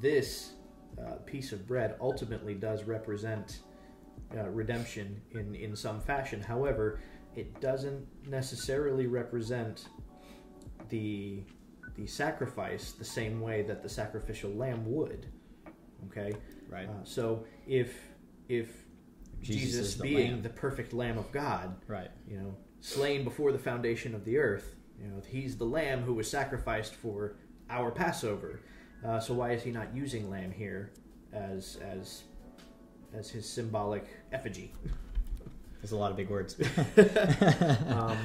[0.00, 0.52] this
[0.98, 3.60] uh, piece of bread ultimately does represent
[4.36, 6.40] uh, redemption in in some fashion.
[6.40, 7.00] However,
[7.36, 9.88] it doesn't necessarily represent
[10.88, 11.42] the
[11.96, 15.26] the sacrifice the same way that the sacrificial lamb would.
[16.08, 16.32] Okay,
[16.68, 16.88] Right.
[16.88, 17.94] uh, so if
[18.48, 18.68] if
[19.40, 20.42] Jesus Jesus, the being lamb.
[20.42, 22.10] the perfect Lamb of God, right.
[22.28, 24.76] you know, slain before the foundation of the earth.
[25.00, 27.36] You know, he's the lamb who was sacrificed for
[27.68, 28.60] our Passover.
[29.04, 30.92] Uh, so why is he not using lamb here
[31.32, 32.22] as as
[33.14, 34.72] as his symbolic effigy?
[35.80, 36.56] There's a lot of big words.
[37.88, 38.16] um,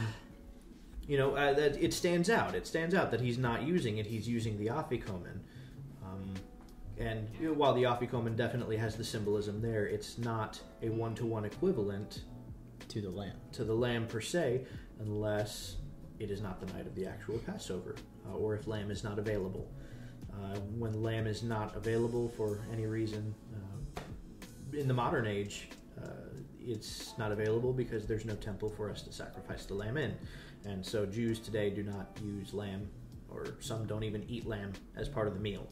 [1.08, 2.54] you know, uh, it stands out.
[2.54, 4.06] It stands out that he's not using it.
[4.06, 5.39] He's using the afikomen.
[6.04, 6.34] Um,
[7.00, 11.45] and you know, while the afikomen definitely has the symbolism there, it's not a one-to-one
[11.45, 12.21] equivalent
[12.89, 13.36] to the lamb.
[13.54, 14.65] to the lamb per se,
[15.00, 15.78] unless
[16.19, 17.95] it is not the night of the actual Passover,
[18.28, 19.69] uh, or if lamb is not available.
[20.34, 23.58] Uh, when lamb is not available for any reason, uh,
[24.73, 25.69] in the modern age,
[26.01, 26.08] uh,
[26.60, 30.15] it's not available because there's no temple for us to sacrifice the lamb in.
[30.65, 32.89] And so Jews today do not use lamb,
[33.30, 35.67] or some don't even eat lamb as part of the meal.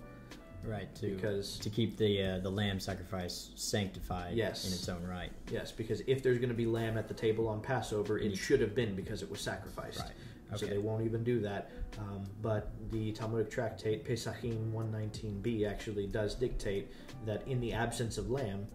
[0.63, 0.93] Right.
[0.95, 4.65] To Because- to keep the uh, the lamb sacrifice sanctified Yes.
[4.65, 5.31] in its own right.
[5.51, 8.37] Yes, because if there's going to be lamb at the table on Passover, it Mm.
[8.37, 9.99] should have been because it was sacrificed.
[9.99, 10.11] Right.
[10.53, 10.57] Okay.
[10.57, 11.69] So they won't even do that.
[11.99, 16.91] Um, but the Talmudic tractate Pesachim 119b actually does dictate
[17.25, 18.65] that in the absence of lamb,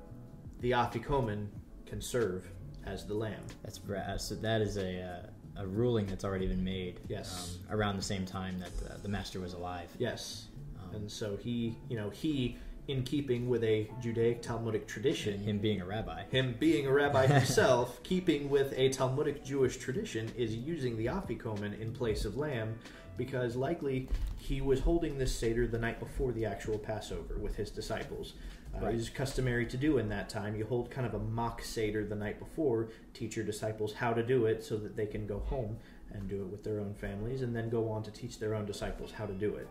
[0.61, 1.47] the afikomen
[1.87, 2.47] can serve
[2.85, 3.43] as the lamb.
[3.63, 7.01] That's bra- so that is a uh, a ruling that's already been made.
[7.09, 7.59] Yes.
[7.71, 9.91] Um, around the same time that the, the master was alive.
[9.99, 10.47] Yes,
[10.83, 12.57] Um, and so he, you know, he,
[12.89, 16.23] in keeping with a Judaic Talmudic tradition, him being a rabbi.
[16.31, 21.79] him being a rabbi himself, keeping with a Talmudic Jewish tradition, is using the afikomen
[21.79, 22.79] in place of lamb
[23.19, 27.71] because likely he was holding this Seder the night before the actual Passover with his
[27.71, 28.33] disciples.
[28.75, 28.95] Uh, Right.
[28.95, 30.55] It was customary to do in that time.
[30.57, 34.23] You hold kind of a mock Seder the night before, teach your disciples how to
[34.23, 35.77] do it so that they can go home
[36.13, 38.67] and do it with their own families, and then go on to teach their own
[38.67, 39.69] disciples how to do it.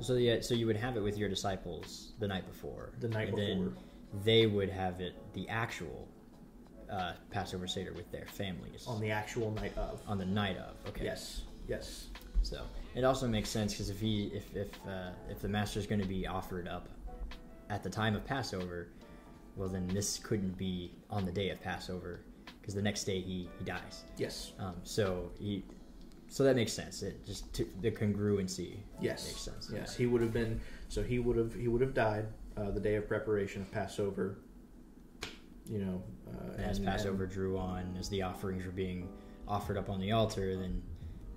[0.00, 2.92] So yeah, so you would have it with your disciples the night before.
[3.00, 3.82] The night and Then before.
[4.24, 6.08] they would have it the actual
[6.90, 10.02] uh, Passover Seder with their families On the actual night of.
[10.06, 10.74] on the night of.
[10.88, 11.04] Okay.
[11.04, 12.08] Yes, yes.
[12.42, 12.62] So
[12.94, 16.00] it also makes sense because if he if if uh, if the master is going
[16.00, 16.88] to be offered up
[17.72, 18.88] at the time of Passover,
[19.56, 22.20] well then this couldn't be on the day of Passover
[22.60, 24.04] because the next day he he dies.
[24.18, 24.52] Yes.
[24.58, 25.64] Um, so he
[26.28, 27.02] so that makes sense.
[27.02, 29.70] It just t- the congruency Yes, makes sense.
[29.72, 30.60] Yes, he would have been.
[30.88, 34.38] So he would have he would have died uh, the day of preparation of Passover.
[35.66, 39.08] You know, uh, And as Passover drew on, as the offerings were being
[39.48, 40.82] offered up on the altar, then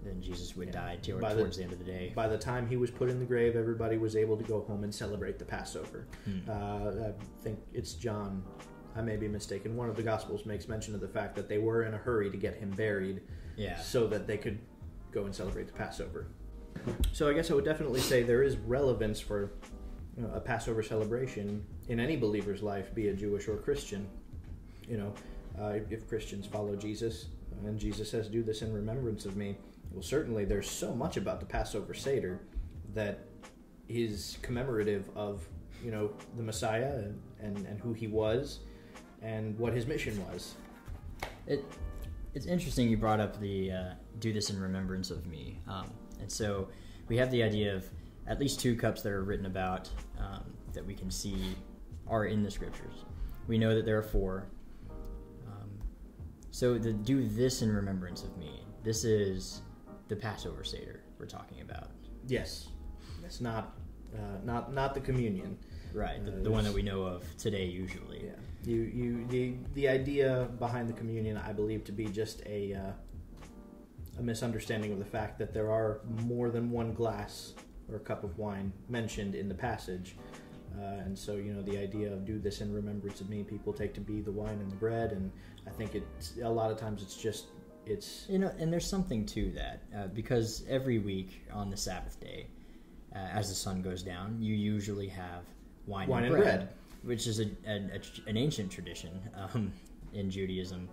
[0.05, 0.73] then Jesus would Yeah.
[0.73, 2.11] die toward, By the- towards the end of the day.
[2.15, 4.83] by the time he was put in the grave, everybody was able to go home
[4.83, 6.05] and celebrate the Passover.
[6.25, 6.49] Hmm.
[6.49, 6.53] Uh,
[7.07, 8.43] I think it's John.
[8.95, 9.75] I may be mistaken.
[9.75, 12.29] One of the Gospels makes mention of the fact that they were in a hurry
[12.29, 13.21] to get him buried,
[13.57, 13.77] Yeah.
[13.79, 14.59] so that they could
[15.11, 16.27] go and celebrate the Passover.
[17.13, 19.51] So I guess I would definitely say there is relevance for
[20.15, 24.07] you know, a Passover celebration in any believer's life, be it Jewish or Christian.
[24.87, 25.13] You know,
[25.59, 27.27] uh, if Christians follow Jesus,
[27.65, 29.57] and Jesus says, "Do this in remembrance of me."
[29.95, 32.41] Well, certainly there's so much about the Passover Seder
[32.93, 33.19] that
[33.87, 35.47] is commemorative of
[35.81, 38.59] you know the Messiah and, and, and who he was
[39.21, 40.55] and what his mission was.
[41.47, 41.63] It
[42.33, 46.29] it's interesting you brought up the uh, do this in remembrance of me, um, and
[46.29, 46.67] so
[47.07, 47.89] we have the idea of
[48.27, 51.55] at least two cups that are written about um, that we can see
[52.05, 53.05] are in the scriptures.
[53.47, 54.49] We know that there are four.
[55.47, 55.69] Um,
[56.51, 58.61] so the do this in remembrance of me.
[58.83, 59.61] This is
[60.07, 61.89] the Passover Seder we're talking about,
[62.27, 62.67] Yes,
[63.23, 63.75] it's not
[64.15, 65.57] uh, not not the communion.
[65.93, 66.23] right?
[66.25, 68.25] The, Uh, the one that we know of today, usually.
[68.25, 68.31] Yeah,
[68.63, 72.91] you you the the idea behind the communion, I believe, to be just a uh,
[74.19, 77.53] a misunderstanding of the fact that there are more than one glass
[77.91, 80.15] or cup of wine mentioned in the passage.
[80.77, 83.71] Uh, and so, you know, the idea of do this in remembrance of me, people
[83.71, 85.11] take to be the wine and the bread.
[85.13, 85.31] And
[85.67, 87.45] I think it's a lot of times it's just,
[87.85, 92.19] it's, You know, and there's something to that uh, because every week on the Sabbath
[92.19, 92.47] day,
[93.13, 95.43] uh, as the sun goes down, you usually have
[95.87, 96.69] wine, Wine and, and bread, bread.
[97.03, 99.11] which is a, an a, an ancient tradition
[99.53, 99.71] um,
[100.13, 100.89] in Judaism,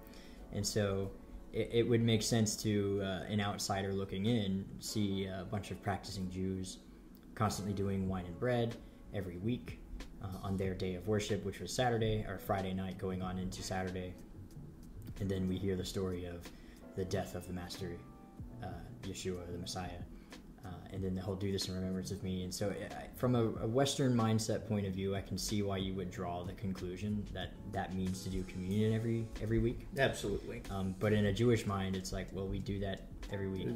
[0.53, 1.11] and so
[1.53, 5.83] it, it would make sense to uh, an outsider looking in see a bunch of
[5.83, 6.79] practicing Jews
[7.35, 8.77] constantly doing wine and bread
[9.15, 9.79] every week
[10.23, 13.63] uh, on their day of worship, which was Saturday or Friday night, going on into
[13.63, 14.15] Saturday,
[15.21, 16.49] and then we hear the story of
[16.97, 17.97] the death of the Master
[18.63, 18.67] uh,
[19.03, 19.89] Yeshua, the Messiah,
[20.65, 22.45] uh, and then he'll do this in remembrance of me.
[22.45, 25.79] And so, I, from a, a Western mindset point of view, I can see why
[25.79, 29.87] you would draw the conclusion that that means to do communion every every week.
[29.99, 30.63] absolutely.
[30.71, 33.03] Um, but in a Jewish mind, it's like, well, we do that
[33.33, 33.69] every week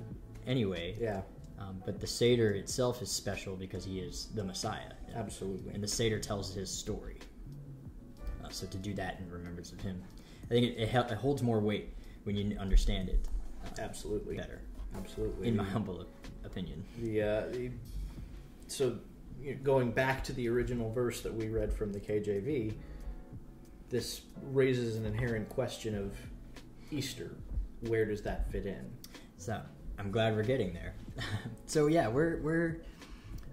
[0.46, 0.94] anyway.
[1.00, 1.22] Yeah,
[1.59, 5.74] Um, but the Seder itself is special because he is the Messiah, absolutely.
[5.74, 7.18] and the Seder tells his story.
[8.44, 10.00] Uh, so to do that in remembrance of him,
[10.44, 11.94] I think it, it, it holds more weight
[12.27, 13.29] when you understand it
[13.65, 14.37] uh, Absolutely.
[14.37, 14.61] better,
[14.97, 15.47] Absolutely.
[15.47, 16.05] in my humble
[16.45, 16.85] opinion.
[17.01, 17.71] The, uh, the
[18.67, 18.99] so
[19.62, 22.75] going back to the original verse that we read from the KJV,
[23.91, 26.17] this raises an inherent question of
[26.91, 27.31] Easter.
[27.83, 28.91] Where does that fit in?
[29.39, 29.61] So
[29.97, 30.95] I'm glad we're getting there.
[31.67, 32.79] so yeah, we're we're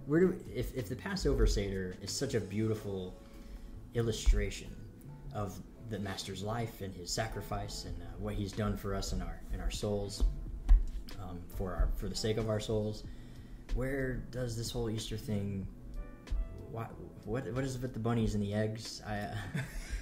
[0.06, 3.14] where do if if the Passover Seder is such a beautiful
[3.94, 4.74] illustration
[5.32, 5.56] of
[5.90, 9.40] the Master's life and his sacrifice and uh, what he's done for us in our
[9.52, 10.22] in our souls,
[11.22, 13.04] um, for our for the sake of our souls,
[13.74, 15.66] where does this whole Easter thing?
[16.70, 16.90] What
[17.24, 19.02] what what is it with the bunnies and the eggs?
[19.06, 19.28] I.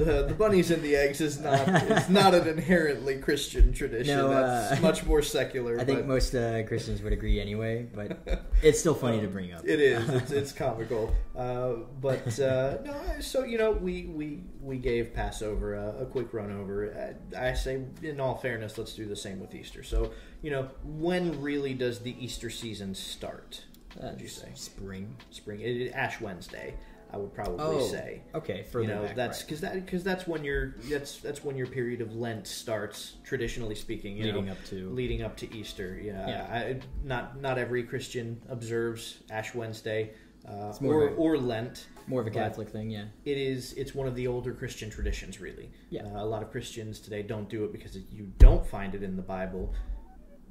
[0.00, 4.16] The the bunnies and the eggs is not it's not an inherently Christian tradition.
[4.16, 5.78] No, That's uh, much more secular.
[5.78, 8.18] I think but most uh, Christians would agree anyway, but
[8.62, 9.66] it's still funny to bring up.
[9.66, 10.08] It is.
[10.08, 11.14] It's, it's comical.
[11.36, 16.32] Uh, but uh, no, so you know, we we we gave Passover a, a quick
[16.32, 17.14] run over.
[17.36, 19.82] I, I say, in all fairness, let's do the same with Easter.
[19.82, 23.64] So you know, when really does the Easter season start?
[24.00, 25.16] Uh, Would you say spring?
[25.30, 25.60] spring?
[25.60, 26.74] It- Ash Wednesday.
[27.12, 28.22] I would probably Oh, say.
[28.34, 28.64] okay.
[28.70, 29.46] Further you know back, that's right.
[29.46, 33.74] because that because that's when your that's that's when your period of Lent starts traditionally
[33.74, 34.16] speaking.
[34.16, 34.90] You leading know, up to.
[34.90, 36.00] leading up to Easter.
[36.02, 36.44] Yeah, Yeah.
[36.52, 40.12] I, not not every Christian observes Ash Wednesday
[40.48, 41.86] uh, or a- or Lent.
[42.06, 43.04] More of a Catholic thing, yeah.
[43.24, 45.70] It is it's one of the older Christian traditions, really.
[45.90, 46.04] Yeah.
[46.06, 49.16] Uh, a lot of Christians today don't do it because you don't find it in
[49.16, 49.72] the Bible.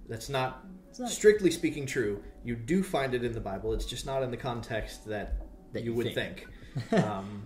[0.08, 0.66] That's not,
[0.98, 2.24] not- strictly speaking true.
[2.44, 3.74] You do find it in the Bible.
[3.74, 5.36] It's just not in the context that
[5.74, 6.48] That you, you would think.
[6.90, 6.94] think.
[7.06, 7.44] um,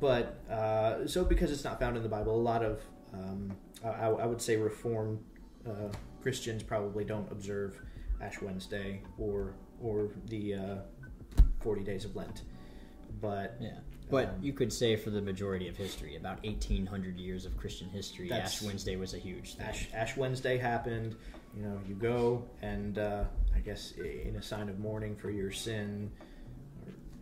[0.00, 2.80] but uh, so because it's not found in the Bible, a lot of
[3.12, 5.20] um, I, I would say Reformed
[5.68, 5.88] uh,
[6.22, 7.80] Christians probably don't observe
[8.20, 10.76] Ash Wednesday or or the uh,
[11.60, 12.42] forty days of Lent.
[13.20, 13.78] But Yeah.
[14.10, 17.88] But Um, you could say for the majority of history, about 1800 years of Christian
[17.88, 19.66] history, Ash Wednesday was a huge thing.
[19.66, 21.14] Ash, Ash Wednesday happened.
[21.56, 25.52] You know, you go and uh, I guess in a sign of mourning for your
[25.52, 26.10] sin,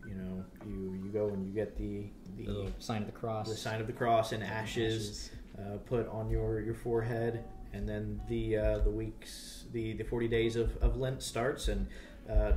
[0.08, 2.04] you know, you you go and you get the
[2.36, 3.48] the the, sign of the cross.
[3.48, 8.20] the sign of the cross and ashes, uh, put on your, your forehead, and then
[8.28, 11.68] the uh, the weeks the, the forty days of, of Lent starts.
[11.68, 11.86] And
[12.30, 12.52] uh,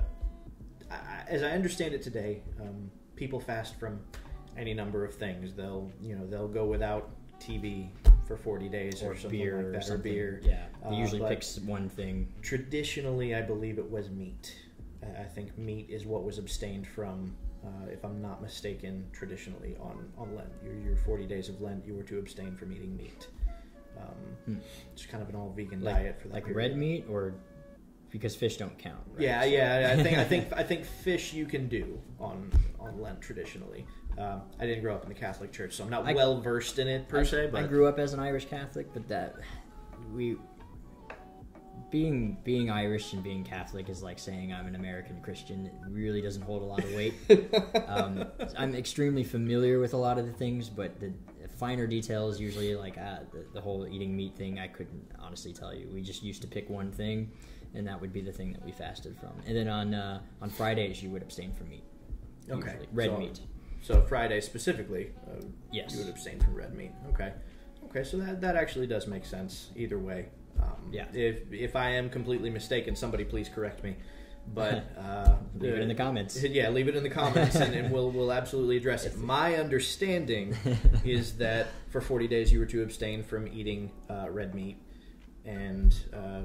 [0.90, 4.00] I, as I understand it today, um, people fast from
[4.58, 5.54] any number of things.
[5.54, 7.10] They'll you know they'll go without
[7.40, 7.90] TV
[8.28, 10.42] for forty days or, or beer like or or beer.
[10.44, 10.66] Yeah.
[10.90, 12.32] He Uh, usually but- picks one thing.
[12.42, 14.56] Traditionally, I believe it was meat.
[15.04, 17.36] I I think meat is what was abstained from,
[17.66, 20.50] uh, if I'm not mistaken, traditionally on, on Lent.
[20.64, 23.28] Your, your 40 days of Lent, you were to abstain from eating meat.
[23.98, 24.06] Um,
[24.46, 24.56] Hmm.
[24.94, 26.58] It's kind of an all vegan Like, diet for that like period.
[26.72, 27.36] red meat or
[28.10, 29.00] because fish don't count.
[29.14, 29.22] Right?
[29.22, 29.96] Yeah, So- yeah.
[29.98, 33.86] I think I think I think fish you can do on on Lent traditionally.
[34.18, 36.80] Um, I didn't grow up in the Catholic Church, so I'm not I- well versed
[36.80, 37.50] in it per I, se.
[37.52, 39.36] But I grew up as an Irish Catholic, but that
[40.14, 40.36] we
[41.92, 45.66] being being Irish and being Catholic is like saying I'm an American Christian.
[45.66, 47.14] It really doesn't hold a lot of weight.
[47.88, 48.26] um,
[48.58, 51.14] I'm extremely familiar with a lot of the things, but the
[51.62, 54.58] finer details usually like uh, the, the whole eating meat thing.
[54.58, 55.90] I couldn't honestly tell you.
[55.94, 57.32] We just used to pick one thing,
[57.76, 59.34] and that would be the thing that we fasted from.
[59.46, 61.84] And then on uh, on Fridays you would abstain from meat.
[62.50, 62.88] Okay, usually.
[62.94, 63.40] red so- meat.
[63.84, 65.94] So Friday specifically, uh, Yes.
[65.94, 66.92] you would abstain from red meat.
[67.14, 67.34] Okay,
[67.86, 70.30] okay, so that that actually does make sense either way.
[70.62, 71.06] Um, Yeah.
[71.14, 73.96] If if I am completely mistaken, somebody please correct me.
[74.54, 76.42] But uh, Leave it in the comments.
[76.44, 79.18] Yeah, leave it in the comments, and, and we'll we'll absolutely address it.
[79.36, 80.56] My understanding
[81.06, 84.78] is that for 40 days you were to abstain from eating uh, red meat,
[85.46, 86.42] and uh,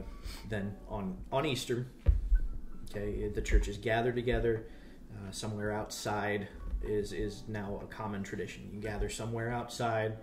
[0.51, 1.87] then on on Easter,
[2.91, 4.67] okay, the churches gather together.
[5.13, 6.49] uh, somewhere outside
[6.83, 8.69] is is now a common tradition.
[8.73, 10.19] You gather somewhere outside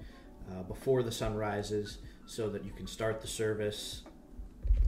[0.52, 4.04] uh, before the sun rises, so that you can start the service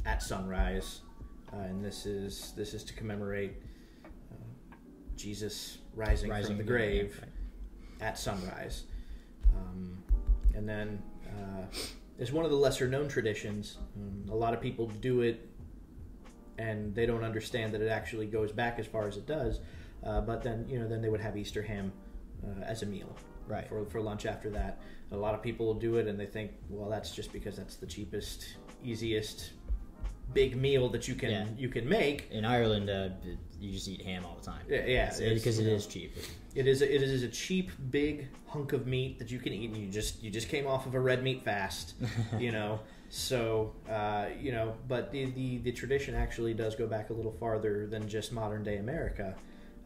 [0.06, 1.02] at sunrise,
[1.54, 3.54] uh, and this is this is to commemorate
[4.32, 4.76] uh,
[5.16, 8.08] Jesus rising, from the grave right.
[8.08, 8.84] at sunrise.
[9.56, 10.04] Um,
[10.54, 11.66] and then uh,
[12.18, 13.78] it's one of the lesser known traditions.
[13.96, 15.50] Um, a lot of people do it
[16.58, 19.60] and they don't understand that it actually goes back as far as it does.
[20.04, 21.92] Uh, but then, you know, then they would have Easter ham
[22.44, 23.16] uh, as a meal
[23.48, 23.68] Right.
[23.68, 24.82] for, for lunch after that.
[25.12, 27.76] A lot of people will do it and they think, well, that's just because that's
[27.76, 29.52] the cheapest, easiest
[30.34, 31.46] big meal that you can Yeah.
[31.58, 32.28] you can make.
[32.32, 33.10] In Ireland, uh,
[33.60, 34.62] you just eat ham all the time.
[34.68, 36.16] Yeah, yeah, because you it is cheap.
[36.56, 36.82] It is.
[36.82, 39.70] A, it is a cheap, big hunk of meat that you can eat.
[39.70, 41.94] And you just you just came off of a red meat fast,
[42.40, 42.80] you know.
[43.10, 47.32] So uh, you know, but the, the the tradition actually does go back a little
[47.32, 49.36] farther than just modern day America.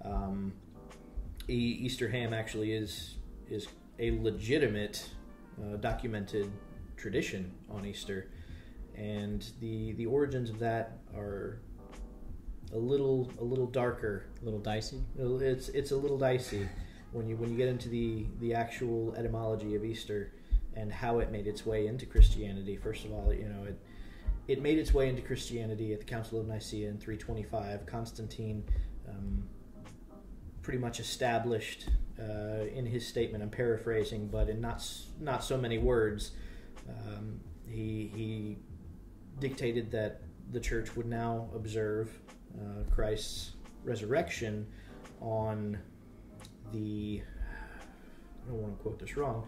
[0.03, 0.53] Um,
[1.47, 3.15] Easter ham actually is
[3.49, 3.67] is
[3.99, 5.09] a legitimate,
[5.61, 6.51] uh, documented
[6.97, 8.29] tradition on Easter,
[8.95, 11.59] and the the origins of that are
[12.73, 15.01] a little a little darker A little dicey.
[15.17, 16.67] it's it's a little dicey
[17.11, 20.33] when you when you get into the the actual etymology of Easter
[20.75, 22.75] and how it made its way into Christianity.
[22.77, 23.79] First of all, you know it
[24.47, 27.85] it made its way into Christianity at the Council of Nicaea in 325.
[27.85, 28.63] Constantine
[29.07, 29.47] um,
[30.63, 31.89] pretty much established
[32.19, 33.43] uh, in his statement.
[33.43, 34.85] I'm paraphrasing, but in not
[35.19, 36.31] not so many words.
[36.87, 38.57] Um, he he
[39.39, 42.09] dictated that the church would now observe
[42.55, 43.51] uh, Christ's
[43.83, 44.67] resurrection
[45.21, 45.77] on
[46.71, 47.21] the
[48.45, 49.47] I don't want to quote this wrong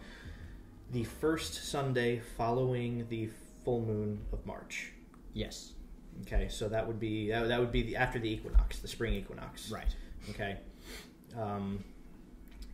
[0.92, 3.30] the first Sunday following the
[3.64, 4.92] full moon of March.
[5.34, 5.74] Yes.
[6.24, 9.14] Okay, so that would be that, that would be the, after the equinox, the spring
[9.14, 9.72] equinox.
[9.72, 9.96] Right.
[10.30, 10.58] Okay.
[11.40, 11.84] Um,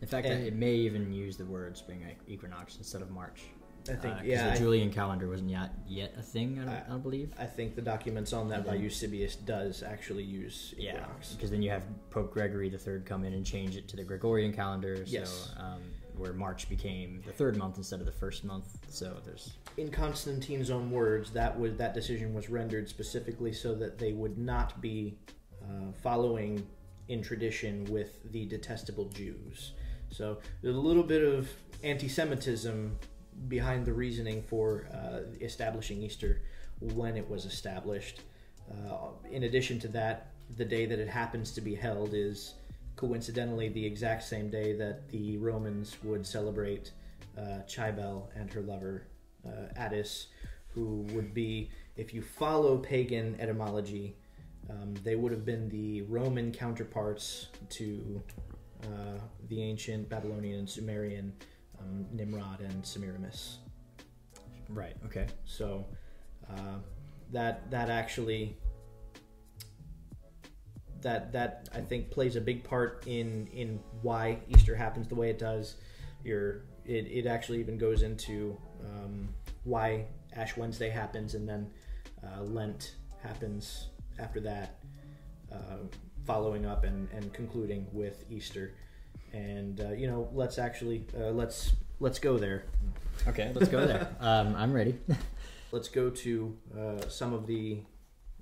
[0.00, 3.42] In fact, And- it may even use the word spring equinox instead of March.
[3.88, 4.44] I think Uh, yeah.
[4.48, 6.58] the I- Julian calendar wasn't yet yet a thing.
[6.58, 7.32] I, don't, I- I don't believe.
[7.38, 11.70] I think the documents on that by Eusebius does actually use Yeah, because then you
[11.70, 14.96] have Pope Gregory the Third come in and change it to the Gregorian calendar.
[15.06, 15.54] So, Yes.
[15.56, 15.80] um,
[16.16, 18.76] where March became the third month instead of the first month.
[18.88, 23.98] So there's In Constantine's own words, that was that decision was rendered specifically so that
[23.98, 25.16] they would not be
[25.62, 26.66] uh, following
[27.08, 29.72] in tradition with the detestable Jews.
[30.10, 31.48] So there's a little bit of
[31.82, 32.98] anti-Semitism
[33.46, 36.42] behind the reasoning for uh, establishing Easter
[36.80, 38.22] when it was established.
[38.70, 42.54] Uh, in addition to that, the day that it happens to be held is
[42.96, 46.90] coincidentally the exact same day that the Romans would celebrate
[47.36, 47.60] uh,
[48.34, 49.04] and her lover
[49.46, 50.26] uh, Attis,
[50.68, 54.16] who would be, if you follow pagan etymology,
[54.68, 58.22] um, they would have been the Roman counterparts to
[58.84, 59.18] uh,
[59.48, 61.32] the ancient Babylonian and Sumerian
[61.80, 63.58] um, Nimrod and Semiramis.
[64.68, 64.96] right.
[65.06, 65.26] Okay.
[65.44, 65.86] So
[66.50, 66.78] uh,
[67.32, 68.56] that that actually
[71.00, 75.30] that that I think plays a big part in in why Easter happens the way
[75.30, 75.76] it does.
[76.24, 79.28] Your it, it actually even goes into um,
[79.64, 81.70] why Ash Wednesday happens and then
[82.24, 84.78] uh, Lent happens after that,
[85.52, 85.86] uh,
[86.28, 88.74] following up and, and concluding with Easter.
[89.32, 92.66] And uh, you know, let's actually uh, let's let's go there.
[93.26, 93.50] Okay.
[93.54, 94.14] Let's go there.
[94.20, 94.98] um, I'm ready.
[95.72, 97.78] let's go to uh, some of the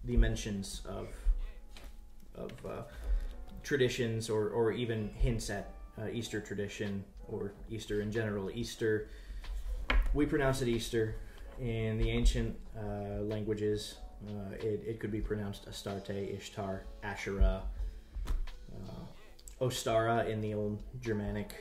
[0.05, 1.09] the mentions of
[2.35, 2.83] of uh,
[3.63, 8.51] traditions or, or even hints at uh, Easter tradition or Easter in general.
[8.51, 9.09] Easter,
[10.13, 11.17] we pronounce it Easter.
[11.59, 13.95] In the ancient uh, languages,
[14.29, 17.63] uh, it, it could be pronounced Astarte, Ishtar, Asherah,
[18.89, 21.55] uh, Ostara in the old Germanic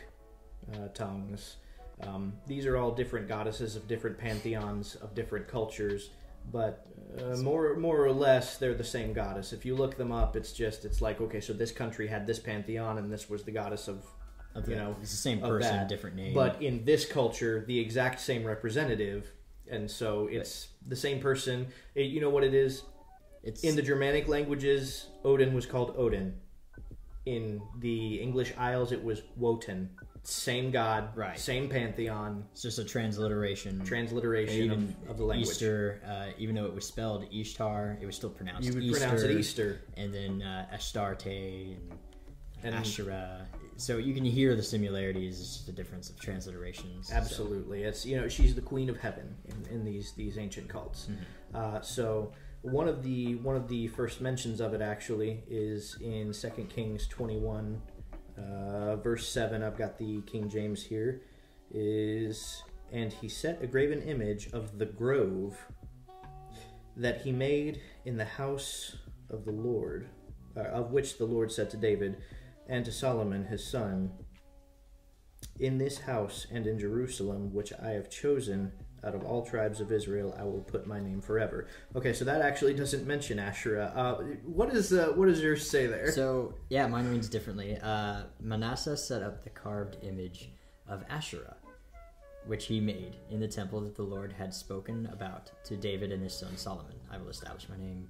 [0.73, 1.57] uh, tongues.
[2.01, 6.09] Um, these are all different goddesses of different pantheons of different cultures,
[6.51, 6.85] but
[7.19, 9.53] uh, more more or less they're the same goddess.
[9.53, 12.39] If you look them up, it's just it's like okay, so this country had this
[12.39, 14.03] pantheon, and this was the goddess of
[14.55, 15.89] Of You know, it's the same person, that.
[15.89, 16.33] different name.
[16.33, 19.31] but in this culture, the exact same representative,
[19.71, 21.67] and so it's the same person.
[21.93, 22.83] It- you know what it is?
[23.43, 26.39] it's In the Germanic languages, Odin was called Odin.
[27.25, 29.89] In the English Isles, it was Wotan.
[30.23, 31.37] Same god, Right.
[31.37, 33.83] same pantheon, it's just a transliteration.
[33.85, 35.49] transliteration even of, of the language.
[35.49, 38.79] Easter, uh, even though it was spelled Ishtar, it was still pronounced Easter.
[38.79, 39.07] you would Easter.
[39.07, 39.81] pronounce it Easter.
[39.97, 41.77] And then uh, Astarte and,
[42.63, 43.47] And- Asherah.
[43.77, 45.41] So you can hear the similarities.
[45.41, 47.05] It's just a difference of transliterations.
[47.07, 50.69] so- Absolutely, it's you know she's the queen of heaven in, in these these ancient
[50.69, 51.07] cults.
[51.11, 51.55] Mm-hmm.
[51.55, 52.31] Uh, so
[52.65, 57.07] one of the one of the first mentions of it actually is in Second Kings
[57.07, 57.81] twenty one,
[58.37, 59.61] uh, verse seven.
[59.61, 61.21] I've got the King James here.
[61.71, 65.57] Is and he set a graven image of the grove
[66.97, 68.95] that he made in the house
[69.29, 70.07] of the Lord,
[70.55, 72.17] uh, of which the Lord said to David
[72.67, 74.11] and to Solomon his son,
[75.59, 78.71] In this house and in Jerusalem, which I have chosen
[79.05, 81.67] out of all tribes of Israel, I will put my name forever.
[81.95, 83.91] Okay, so that actually doesn't mention Asherah.
[83.95, 86.11] Uh, what is uh, what does yours say there?
[86.11, 87.77] So yeah, mine reads differently.
[87.81, 90.49] Uh, Manasseh set up the carved image
[90.87, 91.55] of Asherah,
[92.47, 96.23] which he made in the temple that the Lord had spoken about to David and
[96.23, 96.95] his son Solomon.
[97.11, 98.09] I will establish my name,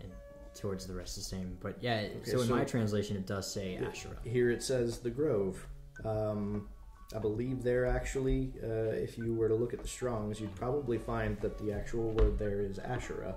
[0.00, 0.10] and
[0.54, 1.56] towards the rest the same.
[1.60, 4.18] But yeah, so in so- my translation, it does say Asherah.
[4.24, 5.66] Here it says the Grove.
[6.04, 6.68] Um,
[7.14, 10.98] I believe there actually, uh, if you were to look at the Strongs, you'd probably
[10.98, 13.36] find that the actual word there is Asherah.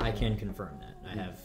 [0.00, 1.08] I can confirm that.
[1.08, 1.40] I have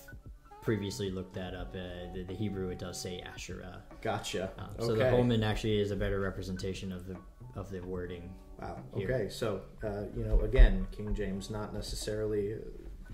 [0.61, 1.75] previously looked that up.
[1.75, 3.83] Uh, the, the Hebrew it does say Asherah.
[4.01, 4.51] Gotcha.
[4.57, 4.85] Um, okay.
[4.85, 7.15] So the Holman actually is a better representation of the
[7.55, 8.33] of the wording.
[8.59, 8.77] Wow.
[8.95, 9.11] here.
[9.11, 9.29] Okay.
[9.29, 12.57] So, uh, you know, again, King James not necessarily uh,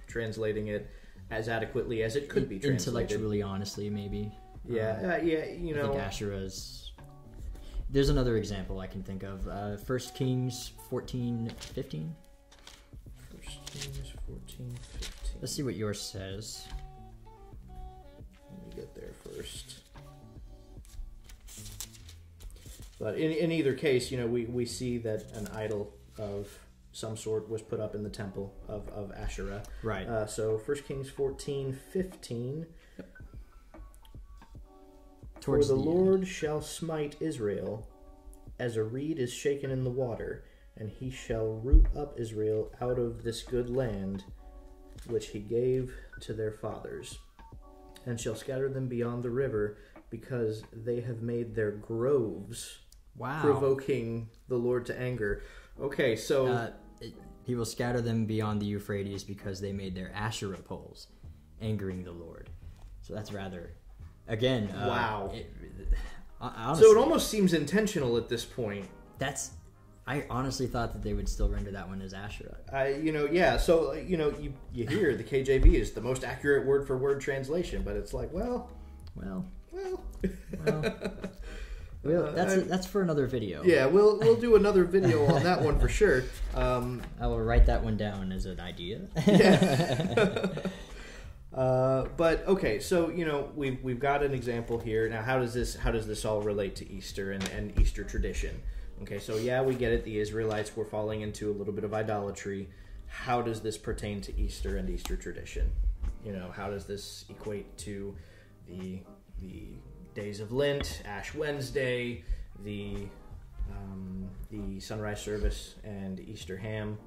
[0.08, 0.90] translating it
[1.32, 2.88] as adequately as it could be translated.
[2.88, 4.32] Intellectually, honestly, maybe.
[4.66, 4.98] Yeah.
[5.02, 5.46] Um, Uh, yeah.
[5.46, 6.92] You know, I think Asherah's.
[7.92, 9.48] There's another example I can think of.
[9.48, 12.16] Uh, First Kings 14, 15.
[13.32, 15.38] First Kings 14, 15.
[15.42, 16.68] Let's see what yours says.
[17.68, 19.80] Let me get there first.
[23.00, 26.48] But in, in either case, you know, we, we see that an idol of
[26.92, 29.64] some sort was put up in the temple of, of Asherah.
[29.82, 30.06] Right.
[30.06, 32.68] Uh, so 1 Kings 14, 15.
[35.42, 35.86] For the, the end.
[35.86, 37.88] Lord shall smite Israel
[38.60, 40.44] as a reed is shaken in the water,
[40.78, 44.24] and he shall root up Israel out of this good land
[45.08, 47.18] which he gave to their fathers,
[48.06, 49.78] and shall scatter them beyond the river,
[50.10, 52.80] because they have made their groves
[53.16, 53.42] Wow.
[53.42, 55.44] provoking the Lord to anger.
[55.80, 57.14] Okay, so Uh, it-
[57.44, 61.08] he will scatter them beyond the Euphrates because they made their Asherah poles,
[61.62, 62.50] angering the Lord.
[63.02, 63.72] So that's rather,
[64.30, 65.32] again, uh, Wow.
[65.34, 65.52] It,
[66.42, 68.88] honestly, so it almost seems intentional at this point.
[69.18, 69.52] that's.
[70.08, 72.58] I honestly thought that they would still render that one as Asherah.
[72.74, 73.58] I, you know, yeah.
[73.58, 77.22] So, you know, you you hear the KJV is the most accurate word for word
[77.22, 78.72] translation, but it's like, well,
[79.16, 80.04] Well, well,
[80.66, 80.82] well,
[82.04, 83.62] well that's I- that's for another video.
[83.64, 83.86] yeah.
[83.86, 86.24] We'll we'll do another video on that one for sure.
[86.56, 89.02] Um, I will write that one down as an idea.
[91.54, 95.10] uh, but okay, so you know, we've we've got an example here.
[95.10, 98.62] Now, how does this how does this all relate to Easter and, and Easter tradition?
[99.02, 100.04] Okay, so yeah, we get it.
[100.04, 102.70] The Israelites were falling into a little bit of idolatry.
[103.08, 105.72] How does this pertain to Easter and Easter tradition?
[106.24, 108.16] You know, how does this equate to
[108.68, 109.00] the
[109.42, 109.70] the
[110.14, 112.24] days of Lent, Ash Wednesday,
[112.64, 113.08] the
[113.72, 117.00] um, the sunrise service, and Easter ham?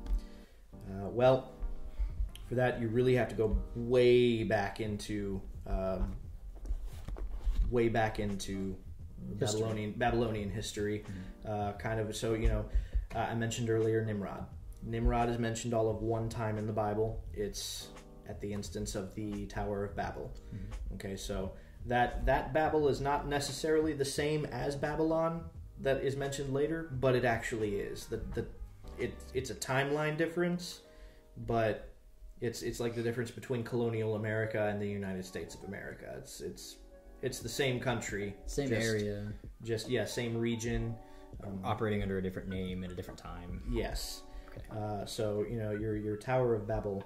[0.89, 1.53] Uh, well,
[2.53, 6.15] for that, you really have to go way back into um,
[7.71, 8.77] way back into
[9.39, 9.61] History.
[9.61, 11.03] Babylonian Babylonian history.
[11.49, 12.67] Uh, kind of so you know,
[13.15, 14.45] uh, I mentioned earlier Nimrod.
[14.83, 17.25] Nimrod is mentioned all of one time in the Bible.
[17.33, 17.89] It's
[18.29, 20.31] at the instance of the Tower of Babel.
[20.97, 21.53] Okay, so
[21.87, 25.45] that that Babel is not necessarily the same as Babylon
[25.81, 28.05] that is mentioned later, but it actually is.
[28.05, 28.47] The the
[28.99, 30.81] it it's a timeline difference,
[31.47, 31.92] but
[32.43, 36.15] it's it's like the difference between colonial America and the United States of America.
[36.19, 36.77] It's it's
[37.23, 39.33] it's the same country, Same just- area,
[39.63, 40.95] just yeah, same region.
[41.45, 43.63] Um, operating under a different name at a different time.
[43.71, 44.23] yes.
[44.51, 44.61] Okay.
[44.71, 47.03] Uh, so you know your your Tower of Babel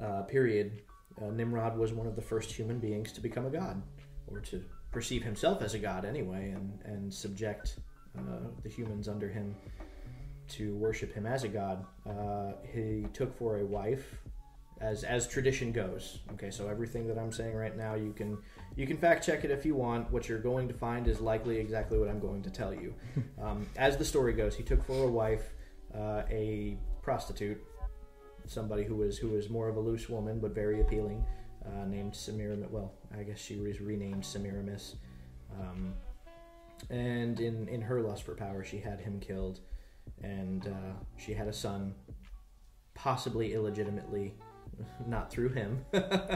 [0.00, 0.80] uh, period.
[1.20, 3.82] Uh, Nimrod was one of the first human beings to become a god,
[4.28, 7.80] or to perceive himself as a god anyway, and and subject
[8.18, 9.54] uh, the humans under him
[10.48, 11.84] to worship him as a god.
[12.08, 14.18] Uh, he took for a wife,
[14.80, 16.18] as as tradition goes.
[16.32, 18.38] Okay, so everything that I'm saying right now, you can
[18.76, 20.10] you can fact check it if you want.
[20.10, 22.94] What you're going to find is likely exactly what I'm going to tell you.
[23.42, 25.52] um, as the story goes, he took for a wife
[25.96, 27.62] uh, a prostitute,
[28.46, 31.24] somebody who was who was more of a loose woman but very appealing,
[31.64, 32.68] uh, named Semiramis.
[32.70, 34.96] Well, I guess she was renamed Semiramis.
[35.58, 35.94] Um,
[36.90, 39.60] and in in her lust for power, she had him killed,
[40.22, 41.94] and uh, she had a son,
[42.94, 44.34] possibly illegitimately,
[45.06, 45.84] not through him,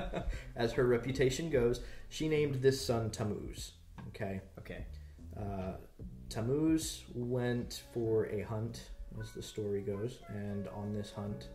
[0.56, 1.80] as her reputation goes.
[2.08, 3.72] She named this son Tammuz.
[4.08, 4.40] Okay.
[4.58, 4.84] Okay.
[5.36, 5.72] Uh,
[6.28, 11.48] Tammuz went for a hunt, as the story goes, and on this hunt,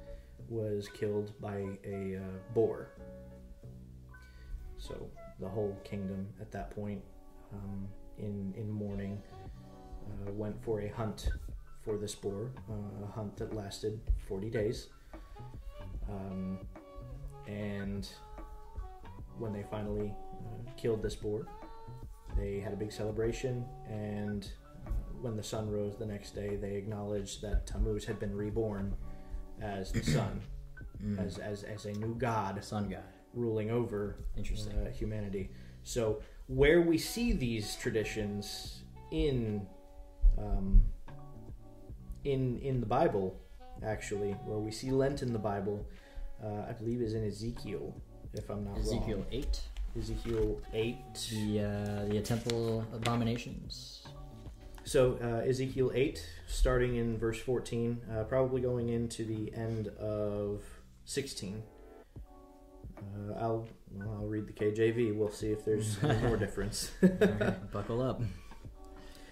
[0.50, 2.90] was killed by a uh, boar.
[4.78, 5.10] So
[5.40, 7.02] the whole kingdom at that point,
[7.54, 9.22] um, in in mourning,
[10.08, 11.30] uh, went for a hunt
[11.84, 14.88] for this boar, uh, a hunt that lasted 40 days.
[16.10, 16.60] Um,
[17.48, 18.08] and
[19.38, 20.14] when they finally
[20.46, 21.48] uh, killed this boar,
[22.38, 23.66] they had a big celebration.
[23.90, 24.48] And
[24.86, 24.92] uh,
[25.22, 28.96] when the sun rose the next day, they acknowledged that Tammuz had been reborn
[29.62, 30.42] as the sun,
[31.04, 31.20] Mm.
[31.20, 33.04] as, as, as a new god Sun god.
[33.34, 34.72] ruling over Interesting.
[34.78, 35.50] uh, humanity.
[35.84, 39.68] So where we see these traditions in
[40.38, 40.82] um,
[42.24, 43.36] in in the Bible,
[43.84, 45.86] actually, where we see Lent in the Bible,
[46.44, 47.96] uh, I believe is in Ezekiel,
[48.34, 48.82] if I'm not wrong.
[48.82, 49.26] Ezekiel wrong.
[49.32, 49.62] eight.
[49.98, 50.98] Ezekiel eight.
[51.32, 54.04] The uh, the temple abominations.
[54.84, 60.64] So uh, Ezekiel eight, starting in verse fourteen, uh, probably going into the end of
[61.06, 61.64] sixteen.
[62.98, 65.16] Uh, I'll well, I'll read the KJV.
[65.16, 66.92] We'll see if there's more difference.
[67.04, 68.22] Alright, buckle up.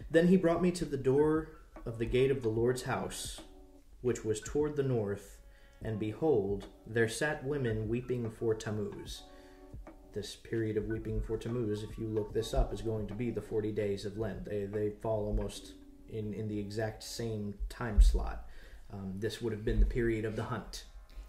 [0.09, 1.49] Then he brought me to the door
[1.85, 3.41] of the gate of the Lord's house,
[4.01, 5.40] which was toward the north,
[5.83, 9.23] and behold, there sat women weeping for Tammuz.
[10.13, 13.31] This period of weeping for Tammuz, if you look this up, is going to be
[13.31, 14.45] the 40 days of Lent.
[14.45, 15.73] They, they fall almost
[16.09, 18.45] in, in the exact same time slot.
[18.93, 20.83] Um, this would have been the period of the hunt.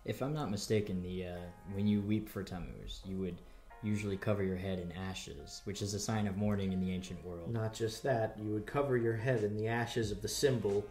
[0.05, 1.37] If I'm not mistaken, the uh,
[1.75, 3.37] when you weep for Tammuz, you would
[3.85, 7.25] usually cover your head in ashes, which is a sign of mourning in the ancient
[7.25, 7.53] world.
[7.53, 10.85] Not just that, you would cover your head in the ashes of the symbol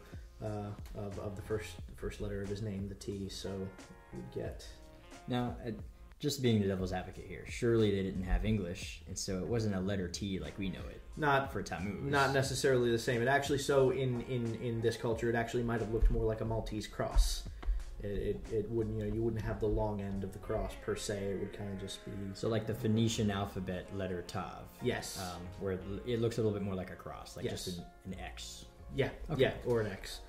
[0.43, 3.29] uh, of, of the first first letter of his name, the T.
[3.29, 3.49] So
[4.13, 4.65] you'd get
[5.27, 5.71] Now, uh,
[6.19, 9.75] just being the devil's advocate here, surely they didn't have English, and so it wasn't
[9.75, 12.09] a letter T like we know it not for Tammuz.
[12.11, 13.21] not necessarily the same.
[13.21, 16.41] It actually so in in in this culture, it actually might have looked more like
[16.41, 17.43] a Maltese cross.
[18.03, 20.73] It, it, it wouldn't you know you wouldn't have the long end of the cross
[20.83, 21.17] per se.
[21.23, 24.63] It would kind of just be So like the Phoenician alphabet letter Tav.
[24.81, 27.65] yes, Um, where it, it looks a little bit more like a cross, like Yes.
[27.65, 28.65] just an, an X.
[28.95, 29.41] yeah, okay.
[29.41, 30.19] yeah, or an X.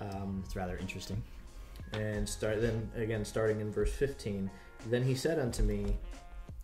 [0.00, 1.22] Um, It's rather interesting.
[1.92, 4.50] and start then again starting in verse 15
[4.86, 5.98] then he said unto me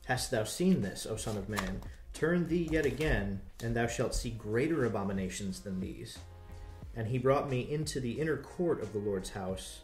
[0.07, 1.81] hast thou seen this o son of man
[2.15, 6.19] turn thee yet again and thou shalt see greater abominations than these
[6.97, 9.81] and he brought me into the inner court of the lord's house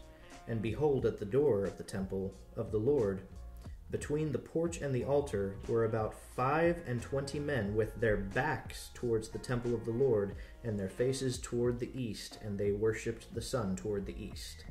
[0.48, 3.20] and behold at the door of the temple of the lord
[3.94, 8.90] between the porch and the altar were about five and twenty men with their backs
[8.92, 10.34] towards the temple of the lord
[10.64, 14.64] and their faces toward the east and they worshipped the sun toward the east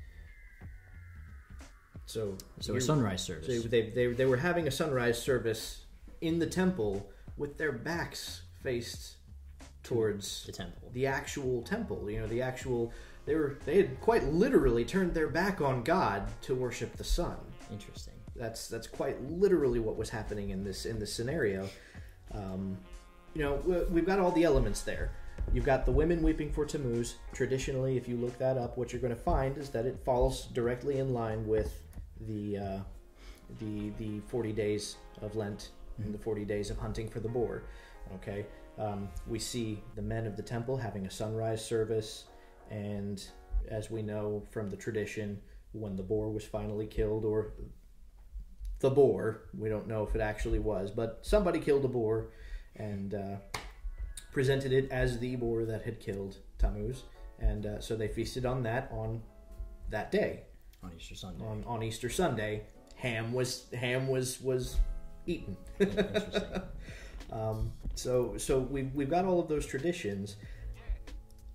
[2.05, 3.47] so, So a sunrise service.
[3.63, 5.86] so they, they, they were having a sunrise service
[6.19, 9.13] in the temple with their backs faced
[9.84, 10.89] towards the temple.
[10.91, 12.09] the actual temple.
[12.09, 12.91] You know, the actual
[13.26, 17.38] they were they had quite literally turned their back on God to worship the sun.
[17.71, 18.12] Interesting.
[18.36, 21.69] That's that's quite literally what was happening in this in this scenario.
[22.31, 22.77] Um,
[23.36, 25.11] you know, we- we've got all the elements there.
[25.51, 27.15] You've got the women weeping for Tammuz.
[27.34, 30.45] Traditionally, if you look that up, what you're going to find is that it falls
[30.47, 31.81] directly in line with
[32.21, 32.79] the uh,
[33.59, 35.69] the the 40 days of Lent
[35.99, 37.63] and the 40 days of hunting for the boar.
[38.15, 38.45] Okay,
[38.77, 42.25] um, we see the men of the temple having a sunrise service,
[42.71, 43.27] and
[43.67, 45.39] as we know from the tradition,
[45.73, 47.53] when the boar was finally killed, or
[48.84, 52.27] the boar, we don't know if it actually was, but somebody killed a boar
[52.75, 53.38] and uh,
[54.34, 57.03] presented it as the boar that had killed Tammuz,
[57.39, 59.21] and uh, so they feasted on that on
[59.89, 60.41] that day
[60.84, 61.45] On Easter Sunday.
[61.45, 62.63] on, on Easter Sunday.
[62.97, 64.77] Ham was ham was was
[65.25, 65.57] eaten.
[65.79, 66.41] Interesting.
[67.31, 70.36] Um, so so we've we've got all of those traditions,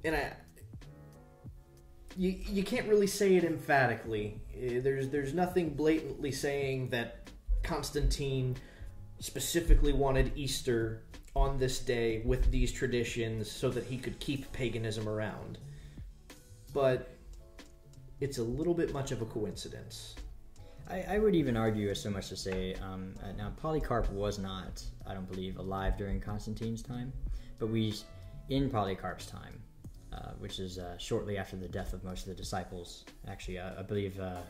[0.02, 0.32] and I
[2.18, 4.40] you you can't really say it emphatically.
[4.60, 7.30] Eh, There's there's nothing blatantly saying that
[7.62, 8.56] Constantine
[9.20, 11.04] specifically wanted Easter
[11.36, 15.58] on this day with these traditions so that he could keep paganism around.
[16.74, 17.08] But
[18.20, 20.16] it's a little bit much of a coincidence.
[20.90, 24.38] I, I would even argue as so much to say um, uh, now Polycarp was
[24.38, 27.12] not, I don't believe, alive during Constantine's time,
[27.58, 27.94] but we,
[28.48, 29.62] in Polycarp's time,
[30.12, 33.04] uh, which is uh, shortly after the death of most of the disciples.
[33.26, 34.40] Actually, uh, I believe uh,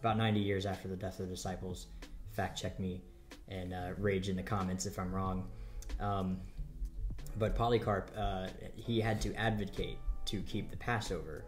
[0.00, 1.86] about 90 years after the death of the disciples.
[2.30, 3.02] Fact check me
[3.48, 5.48] and rage in the comments if I'm wrong.
[6.00, 6.38] Um,
[7.38, 8.10] but Polycarp,
[8.74, 11.44] he had to advocate to keep the Passover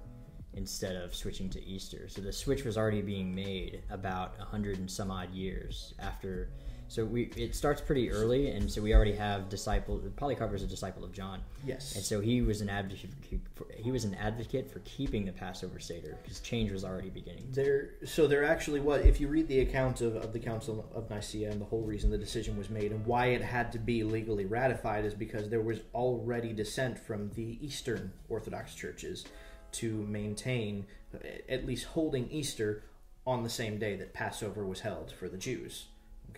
[0.54, 2.08] instead of switching to Easter.
[2.08, 6.50] So the switch was already being made about a hundred and some odd years after
[6.88, 10.00] So we it starts pretty early, and so we already have disciple.
[10.16, 11.94] Polycarp was a disciple of John, Yes.
[11.94, 13.10] and so he was an advocate.
[13.54, 17.44] For, he was an advocate for keeping the Passover Seder because change was already beginning.
[17.52, 19.04] There, so there actually was.
[19.04, 22.10] If you read the account of, of the Council of Nicaea and the whole reason
[22.10, 25.60] the decision was made and why it had to be legally ratified is because there
[25.60, 29.26] was already dissent from the Eastern Orthodox churches
[29.72, 31.18] to maintain uh,
[31.50, 32.82] at least holding Easter
[33.26, 35.84] on the same day that Passover was held for the Jews.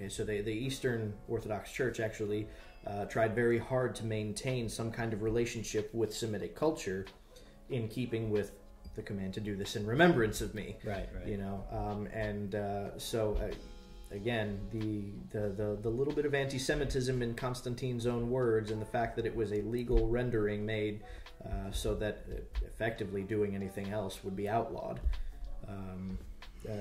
[0.00, 2.48] Okay, so they, the Eastern Orthodox Church actually
[2.86, 7.04] uh, tried very hard to maintain some kind of relationship with Semitic culture
[7.68, 8.52] in keeping with
[8.94, 11.26] the command to do this in remembrance of me Right, right.
[11.26, 13.54] you know um, and uh, so uh,
[14.14, 18.86] again the, the the the little bit of anti-semitism in constantine's own words and the
[18.86, 21.04] fact that it was a legal rendering made
[21.46, 22.26] uh, so that
[22.66, 24.98] effectively doing anything else would be outlawed
[25.68, 26.18] um,
[26.68, 26.72] uh,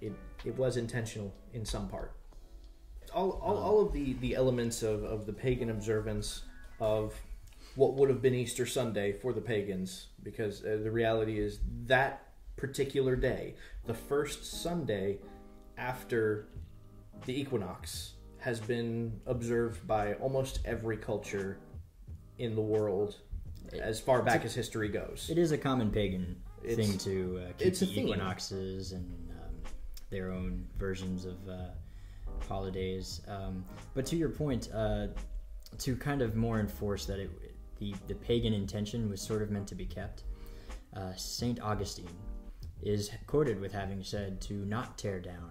[0.00, 0.12] it,
[0.44, 2.12] it was intentional in some part
[3.10, 6.42] all, all, all of the, the elements of, of the pagan observance
[6.80, 7.14] of
[7.74, 12.32] what would have been Easter Sunday for the pagans, because uh, the reality is that
[12.56, 13.54] particular day,
[13.86, 15.18] the first Sunday
[15.76, 16.48] after
[17.24, 21.58] the equinox, has been observed by almost every culture
[22.38, 23.16] in the world
[23.80, 25.28] as far back as history goes.
[25.30, 29.54] It is a common pagan It's- thing to uh, keep it's the equinoxes and um,
[30.10, 31.68] their own versions of uh,
[32.46, 33.22] holidays.
[33.28, 33.64] Um,
[33.94, 35.08] but to your point, uh,
[35.78, 37.30] to kind of more enforce that it,
[37.78, 40.24] the the pagan intention was sort of meant to be kept,
[40.96, 42.16] uh, Saint Augustine
[42.82, 45.50] is quoted with having said to not tear down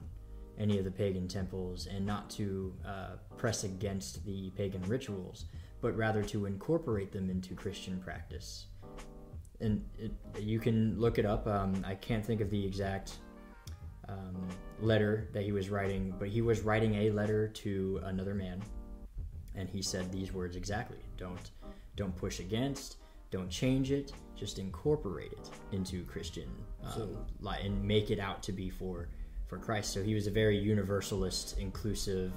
[0.57, 5.45] any of the pagan temples and not to uh, press against the pagan rituals,
[5.81, 8.65] but rather to incorporate them into Christian practice
[9.59, 11.47] and it, you can look it up.
[11.47, 13.17] Um, I can't think of the exact
[14.09, 14.47] um,
[14.79, 18.61] letter that he was writing, but he was writing a letter to another man,
[19.55, 21.51] and he said these words exactly: "Don't,
[21.95, 22.97] don't push against,
[23.31, 26.49] don't change it, just incorporate it into Christian
[26.83, 29.09] um, So- li- and make it out to be for
[29.47, 32.31] for Christ." So he was a very universalist, inclusive.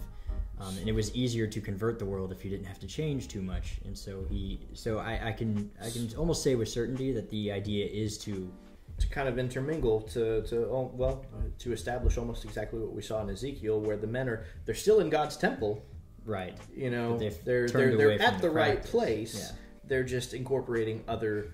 [0.61, 3.29] Um, and it was easier to convert the world if you didn't have to change
[3.29, 3.81] too much.
[3.87, 7.51] And so he, so I, I can, I can almost say with certainty that the
[7.51, 8.53] idea is to
[9.01, 11.25] to kind of intermingle to to oh, well
[11.59, 15.01] to establish almost exactly what we saw in Ezekiel, where the men are they're still
[15.01, 15.85] in God's temple.
[16.25, 19.35] right, You know, they've they're they're, they're at the the right place.
[19.35, 19.57] Yeah.
[19.85, 21.53] They're just incorporating other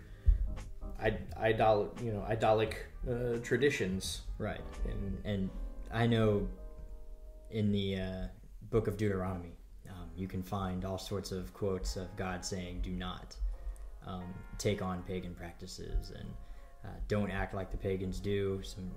[1.39, 4.23] idol you know idolic uh, traditions.
[4.39, 4.61] right.
[4.85, 5.51] And And
[5.93, 6.49] I know
[7.51, 8.27] in the uh,
[8.71, 9.57] book of Deuteronomy,
[9.89, 13.37] um, you can find all sorts of quotes of God saying, "Do not
[14.07, 16.29] um, take on pagan practices and
[16.87, 18.91] uh, don't act like the pagans do." Some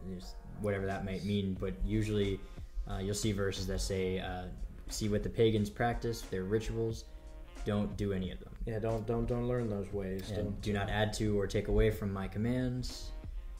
[0.61, 2.39] whatever that might mean, but usually
[2.89, 4.43] uh, you'll see verses that say, uh,
[4.89, 7.05] "See what the pagans practice, their rituals.
[7.65, 10.31] Don't do any of them." yeah, don't don't don't learn those ways.
[10.31, 13.11] and do not add to or take away from my commands.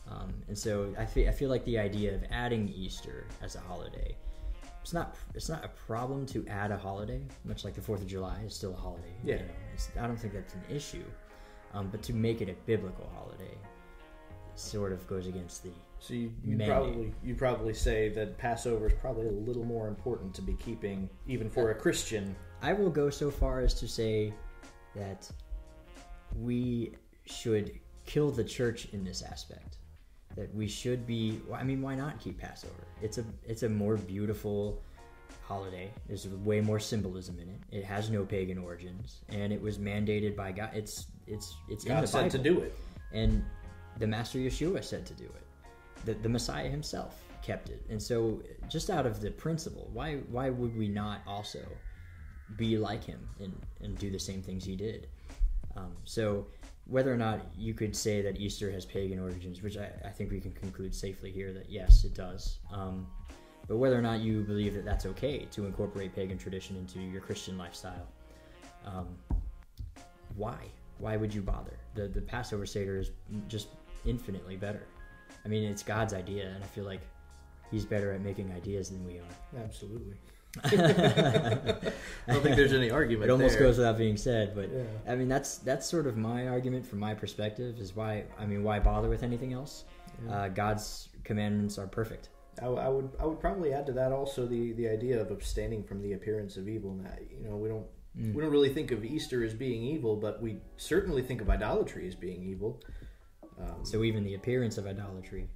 [0.07, 3.59] Um, and so I feel, I feel like the idea of adding Easter as a
[3.59, 4.15] holiday,
[4.81, 8.07] it's not it's not a problem to add a holiday, much like the Fourth of
[8.07, 9.13] July is still a holiday.
[9.23, 9.37] you Yeah.
[9.37, 9.43] know.
[9.73, 11.03] It's, I don't think that's an issue,
[11.75, 13.55] um, but to make it a biblical holiday,
[14.59, 18.93] sort of goes against the So you you probably you probably say that Passover is
[19.01, 22.35] probably a little more important to be keeping even for a Christian.
[22.61, 24.33] I will go so far as to say
[24.95, 25.29] that
[26.35, 26.93] we
[27.25, 29.77] should kill the church in this aspect.
[30.35, 31.41] That we should be.
[31.53, 32.87] I mean, why not keep Passover?
[33.01, 34.81] It's a it's a more beautiful
[35.49, 35.91] holiday.
[36.07, 37.59] There's way more symbolism in it.
[37.71, 40.69] It has no pagan origins, and it was mandated by God.
[40.73, 42.31] It's it's it's in the said Bible.
[42.31, 42.77] to do it.
[43.11, 43.43] and
[43.97, 45.45] the Master Yeshua said to do it.
[46.05, 50.49] The, the Messiah himself kept it, and so just out of the principle, why why
[50.49, 51.59] would we not also
[52.57, 55.07] be like him and, and do the same things he did?
[55.75, 56.47] Um, so
[56.85, 60.31] whether or not you could say that Easter has pagan origins, which I, I think
[60.31, 62.57] we can conclude safely here that yes, it does.
[62.73, 63.07] Um,
[63.67, 67.21] but whether or not you believe that that's okay to incorporate pagan tradition into your
[67.21, 68.07] Christian lifestyle,
[68.83, 69.07] um,
[70.35, 70.57] why?
[70.99, 71.77] Why would you bother?
[71.95, 73.11] The the Passover Seder is
[73.47, 73.69] just
[74.05, 74.83] infinitely better.
[75.43, 77.01] I mean, it's God's idea, and I feel like
[77.71, 79.63] He's better at making ideas than we are.
[79.63, 80.15] Absolutely.
[80.63, 80.71] I
[82.27, 83.29] don't think there's any argument.
[83.29, 83.67] It almost there.
[83.67, 84.83] goes without being said, but Yeah.
[85.07, 88.63] I mean that's that's sort of my argument from my perspective is why I mean
[88.63, 89.85] why bother with anything else?
[90.29, 92.29] Uh, God's commandments are perfect.
[92.61, 95.83] I, I would I would probably add to that also the, the idea of abstaining
[95.83, 96.93] from the appearance of evil.
[96.95, 97.85] Now, you know, we don't
[98.19, 98.33] Mm.
[98.33, 102.07] we don't really think of Easter as being evil, but we certainly think of idolatry
[102.07, 102.81] as being evil.
[103.59, 105.47] Um, So even the appearance of idolatry,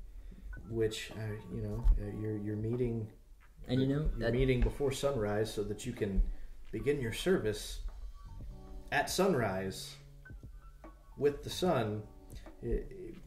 [0.69, 3.07] which uh, you know uh, you're you're meeting
[3.67, 6.21] And you know, You're that, meeting before sunrise so that you can
[6.71, 7.81] begin your service
[8.91, 9.95] at sunrise
[11.17, 12.03] with the sun.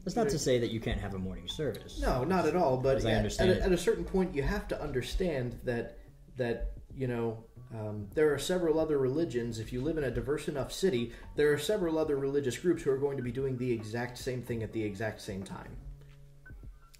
[0.03, 1.99] That's not to say that you can't have a morning service.
[2.01, 2.77] No, not at all.
[2.77, 3.59] But As I at- understand at, it.
[3.61, 5.97] a, at a certain point, you have to understand that
[6.37, 7.43] that you know
[7.73, 9.59] um, there are several other religions.
[9.59, 12.91] If you live in a diverse enough city, there are several other religious groups who
[12.91, 15.75] are going to be doing the exact same thing at the exact same time.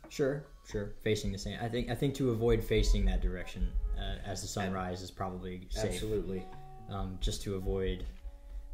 [0.09, 0.93] Sure, sure.
[1.03, 1.57] Facing the same.
[1.61, 1.89] I think.
[1.89, 5.93] I think to avoid facing that direction uh, as the sun rises is probably safe.
[5.93, 6.45] Absolutely.
[6.89, 8.05] Um, just to avoid.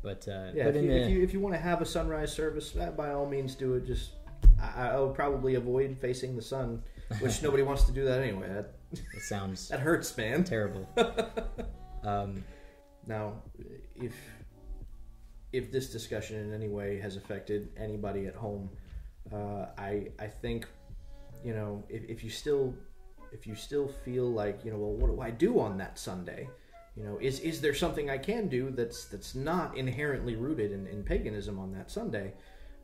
[0.04, 0.66] But uh, Yeah.
[0.66, 2.76] but If in you, the if you if you want to have a sunrise service,
[2.76, 3.86] uh, by all means do it.
[3.86, 4.12] Just
[4.62, 6.84] I, I would probably avoid facing the sun,
[7.20, 8.50] which nobody wants to do that anyway.
[8.50, 10.44] That it sounds that hurts, man.
[10.44, 10.88] terrible.
[12.04, 12.44] um,
[13.08, 13.42] Now,
[13.96, 14.14] if
[15.52, 18.70] if this discussion in any way has affected anybody at home,
[19.32, 20.66] uh, I I think
[21.44, 22.74] you know if, if you still
[23.32, 26.50] if you still feel like you know well what do I do on that Sunday,
[26.96, 30.88] you know is is there something I can do that's that's not inherently rooted in,
[30.88, 32.34] in paganism on that Sunday?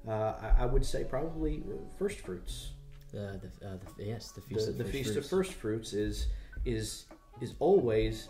[0.07, 2.71] Uh, I, I would say probably uh, first fruits.
[3.11, 5.25] the, the, uh, the yes, the feast The, of the first feast fruits.
[5.25, 6.27] of first fruits is
[6.65, 7.05] is
[7.41, 8.29] is always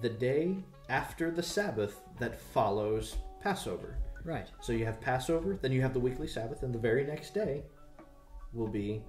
[0.00, 0.56] the day
[0.88, 3.96] after the Sabbath that follows Passover.
[4.24, 4.48] Right.
[4.60, 7.62] So you have Passover, then you have the weekly Sabbath, and the very next day
[8.52, 9.02] will be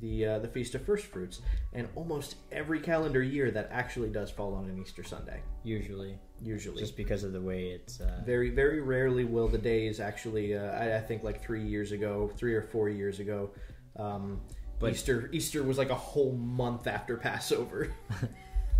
[0.00, 1.40] the uh, the feast of first fruits.
[1.72, 5.40] And almost every calendar year that actually does fall on an Easter Sunday.
[5.64, 8.00] Usually, Usually, just because of the way it's.
[8.00, 10.56] Uh, very very rarely will the days actually.
[10.56, 13.50] Uh, I, I think like three years ago, three or four years ago.
[13.96, 14.40] Um,
[14.78, 17.92] But- Easter Easter was like a whole month after Passover.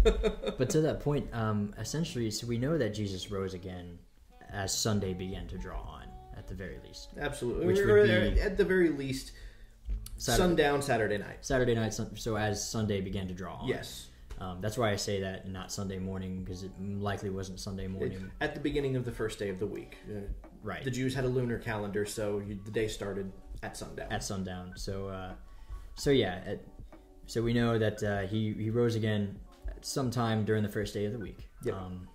[0.59, 3.99] but to that point, um, essentially, so we know that Jesus rose again
[4.53, 6.05] as Sunday began to draw on,
[6.37, 7.09] at the very least.
[7.19, 9.33] Absolutely, Which or, would be- at the very least
[10.17, 11.39] Saturday, sundown Saturday night.
[11.41, 13.69] Saturday night, so as Sunday began to draw on.
[13.69, 14.09] Yes,
[14.41, 18.31] Um, that's why I say that, not Sunday morning, because it likely wasn't Sunday morning.
[18.41, 19.97] at the beginning of the first day of the week.
[20.09, 20.21] Uh,
[20.63, 20.85] right.
[20.85, 23.33] The Jews had a lunar calendar, so you, the day started
[23.63, 24.13] at sundown.
[24.13, 24.73] at sundown.
[24.77, 25.33] So, uh,
[25.97, 26.61] so yeah, at,
[27.27, 29.39] so we know that uh, he he rose again
[29.85, 31.49] sometime during the first day of the week.
[31.63, 31.75] Yep.
[31.75, 32.09] Um,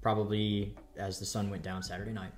[0.00, 2.32] probably as the sun went down Saturday night,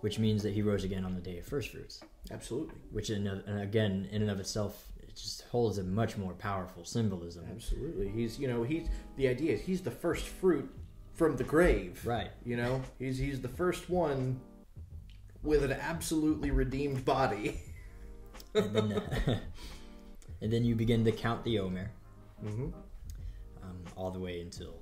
[0.00, 2.00] which means that he rose again on the day of first fruits.
[2.30, 6.34] Absolutely, Which, in, and again, in and of itself, it just holds a much more
[6.34, 7.46] powerful symbolism.
[7.50, 8.08] absolutely.
[8.08, 10.70] He's you know he's the idea is he's the first fruit
[11.14, 12.00] from the grave.
[12.04, 12.30] Right.
[12.44, 14.40] You know he's he's the first one
[15.42, 17.60] with an absolutely redeemed body.
[18.54, 19.38] And then, uh,
[20.40, 21.90] and then you begin to count the Omer
[22.42, 22.68] mm-hmm.
[23.98, 24.74] Um, all the way until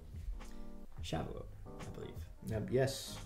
[1.02, 1.44] Shavuot,
[1.80, 2.56] I believe.
[2.56, 3.16] Um, yes,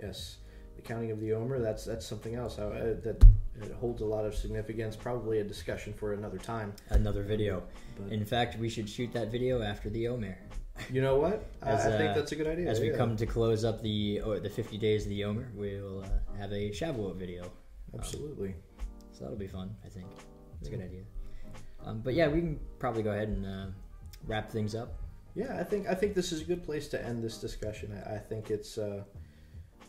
[0.00, 0.38] yes.
[0.76, 1.60] The counting of the Omer.
[1.60, 3.24] That's that's something else uh, that
[3.62, 4.94] uh, holds a lot of significance.
[4.94, 6.74] Probably a discussion for another time.
[6.90, 7.62] Another video.
[7.98, 10.36] But In fact, we should shoot that video after the Omer.
[10.92, 11.46] you know what?
[11.62, 12.68] I, As, I think uh, that's a good idea.
[12.68, 12.96] As we yeah.
[12.96, 16.52] come to close up the or the 50 days of the Omer, we'll uh, have
[16.52, 17.50] a Shavuot video.
[17.94, 18.54] Absolutely.
[19.12, 20.06] So that'll be fun, I think.
[20.60, 21.02] It's a good idea.
[21.86, 23.66] Um, but yeah, we can probably go ahead and uh,
[24.26, 25.05] wrap things up.
[25.36, 27.92] Yeah, I think I think this is a good place to end this discussion.
[28.06, 29.04] I, I think it's uh,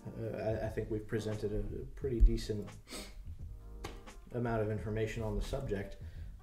[0.05, 2.67] uh, I, I think we've presented a, a pretty decent
[4.35, 5.95] amount of information on the subject,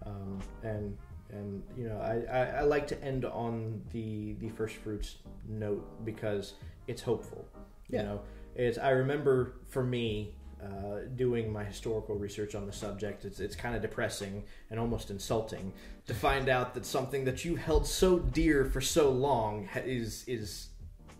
[0.06, 0.96] um, and
[1.28, 5.86] and you know I, I, I like to end on the the first fruits note
[6.06, 6.54] because
[6.86, 7.46] it's hopeful.
[7.90, 8.00] Yeah.
[8.00, 8.20] You know,
[8.56, 10.34] it's I remember for me.
[10.64, 15.10] Uh, doing my historical research on the subject, it's, it's kind of depressing and almost
[15.10, 15.70] insulting
[16.06, 20.68] to find out that something that you held so dear for so long is is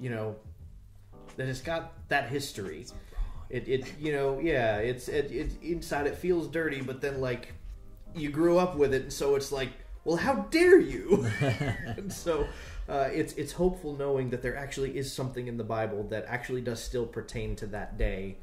[0.01, 0.35] you know
[1.37, 2.87] that it's got that history.
[3.51, 7.53] It, it you know yeah it's it, it inside it feels dirty but then like
[8.15, 9.73] you grew up with it and so it's like
[10.05, 11.27] well how dare you?
[11.41, 12.47] And so
[12.89, 16.63] uh, it's it's hopeful knowing that there actually is something in the bible that actually
[16.63, 18.39] does still pertain to that day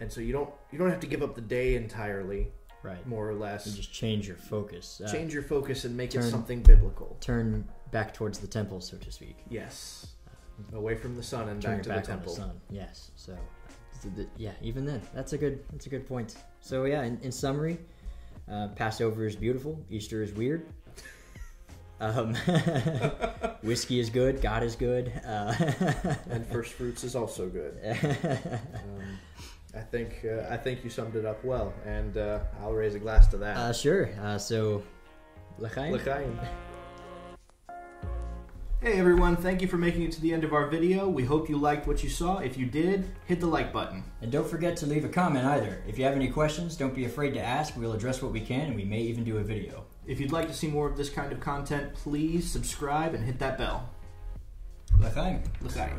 [0.00, 2.48] and so you don't you don't have to give up the day entirely
[2.82, 3.06] Right.
[3.06, 5.00] more or less You just change your focus.
[5.02, 7.16] Uh, change your focus and make it something biblical.
[7.20, 9.38] Turn back towards the temple, so to speak.
[9.48, 10.08] Yes,
[10.74, 12.34] away from the sun and Turn back to back the temple.
[12.34, 12.60] the sun.
[12.68, 13.10] Yes.
[13.16, 13.34] So,
[14.02, 16.36] th- th- yeah, even then, that's a good that's a good point.
[16.60, 17.78] So yeah, in, in summary,
[18.50, 19.82] uh, Passover is beautiful.
[19.90, 20.66] Easter is weird.
[22.00, 22.34] Um,
[23.62, 24.42] whiskey is good.
[24.42, 25.12] God is good.
[25.26, 25.54] Uh,
[26.28, 27.78] And first fruits is also good.
[28.74, 29.18] Um,
[29.76, 32.98] I think uh, I think you summed it up well, and uh, I'll raise a
[32.98, 33.56] glass to that.
[33.56, 34.10] uh, sure.
[34.22, 34.82] Uh, so,
[35.58, 35.92] l'chaim.
[35.92, 36.38] L'chaim.
[38.80, 41.08] Hey everyone, thank you for making it to the end of our video.
[41.08, 42.40] We hope you liked what you saw.
[42.40, 44.04] If you did, hit the like button.
[44.20, 45.82] And don't forget to leave a comment either.
[45.88, 47.78] If you have any questions, don't be afraid to ask.
[47.78, 49.86] We'll address what we can, and we may even do a video.
[50.06, 53.38] If you'd like to see more of this kind of content, please subscribe and hit
[53.38, 53.88] that bell.
[55.00, 55.42] L'chaim.
[55.62, 55.98] L'chaim.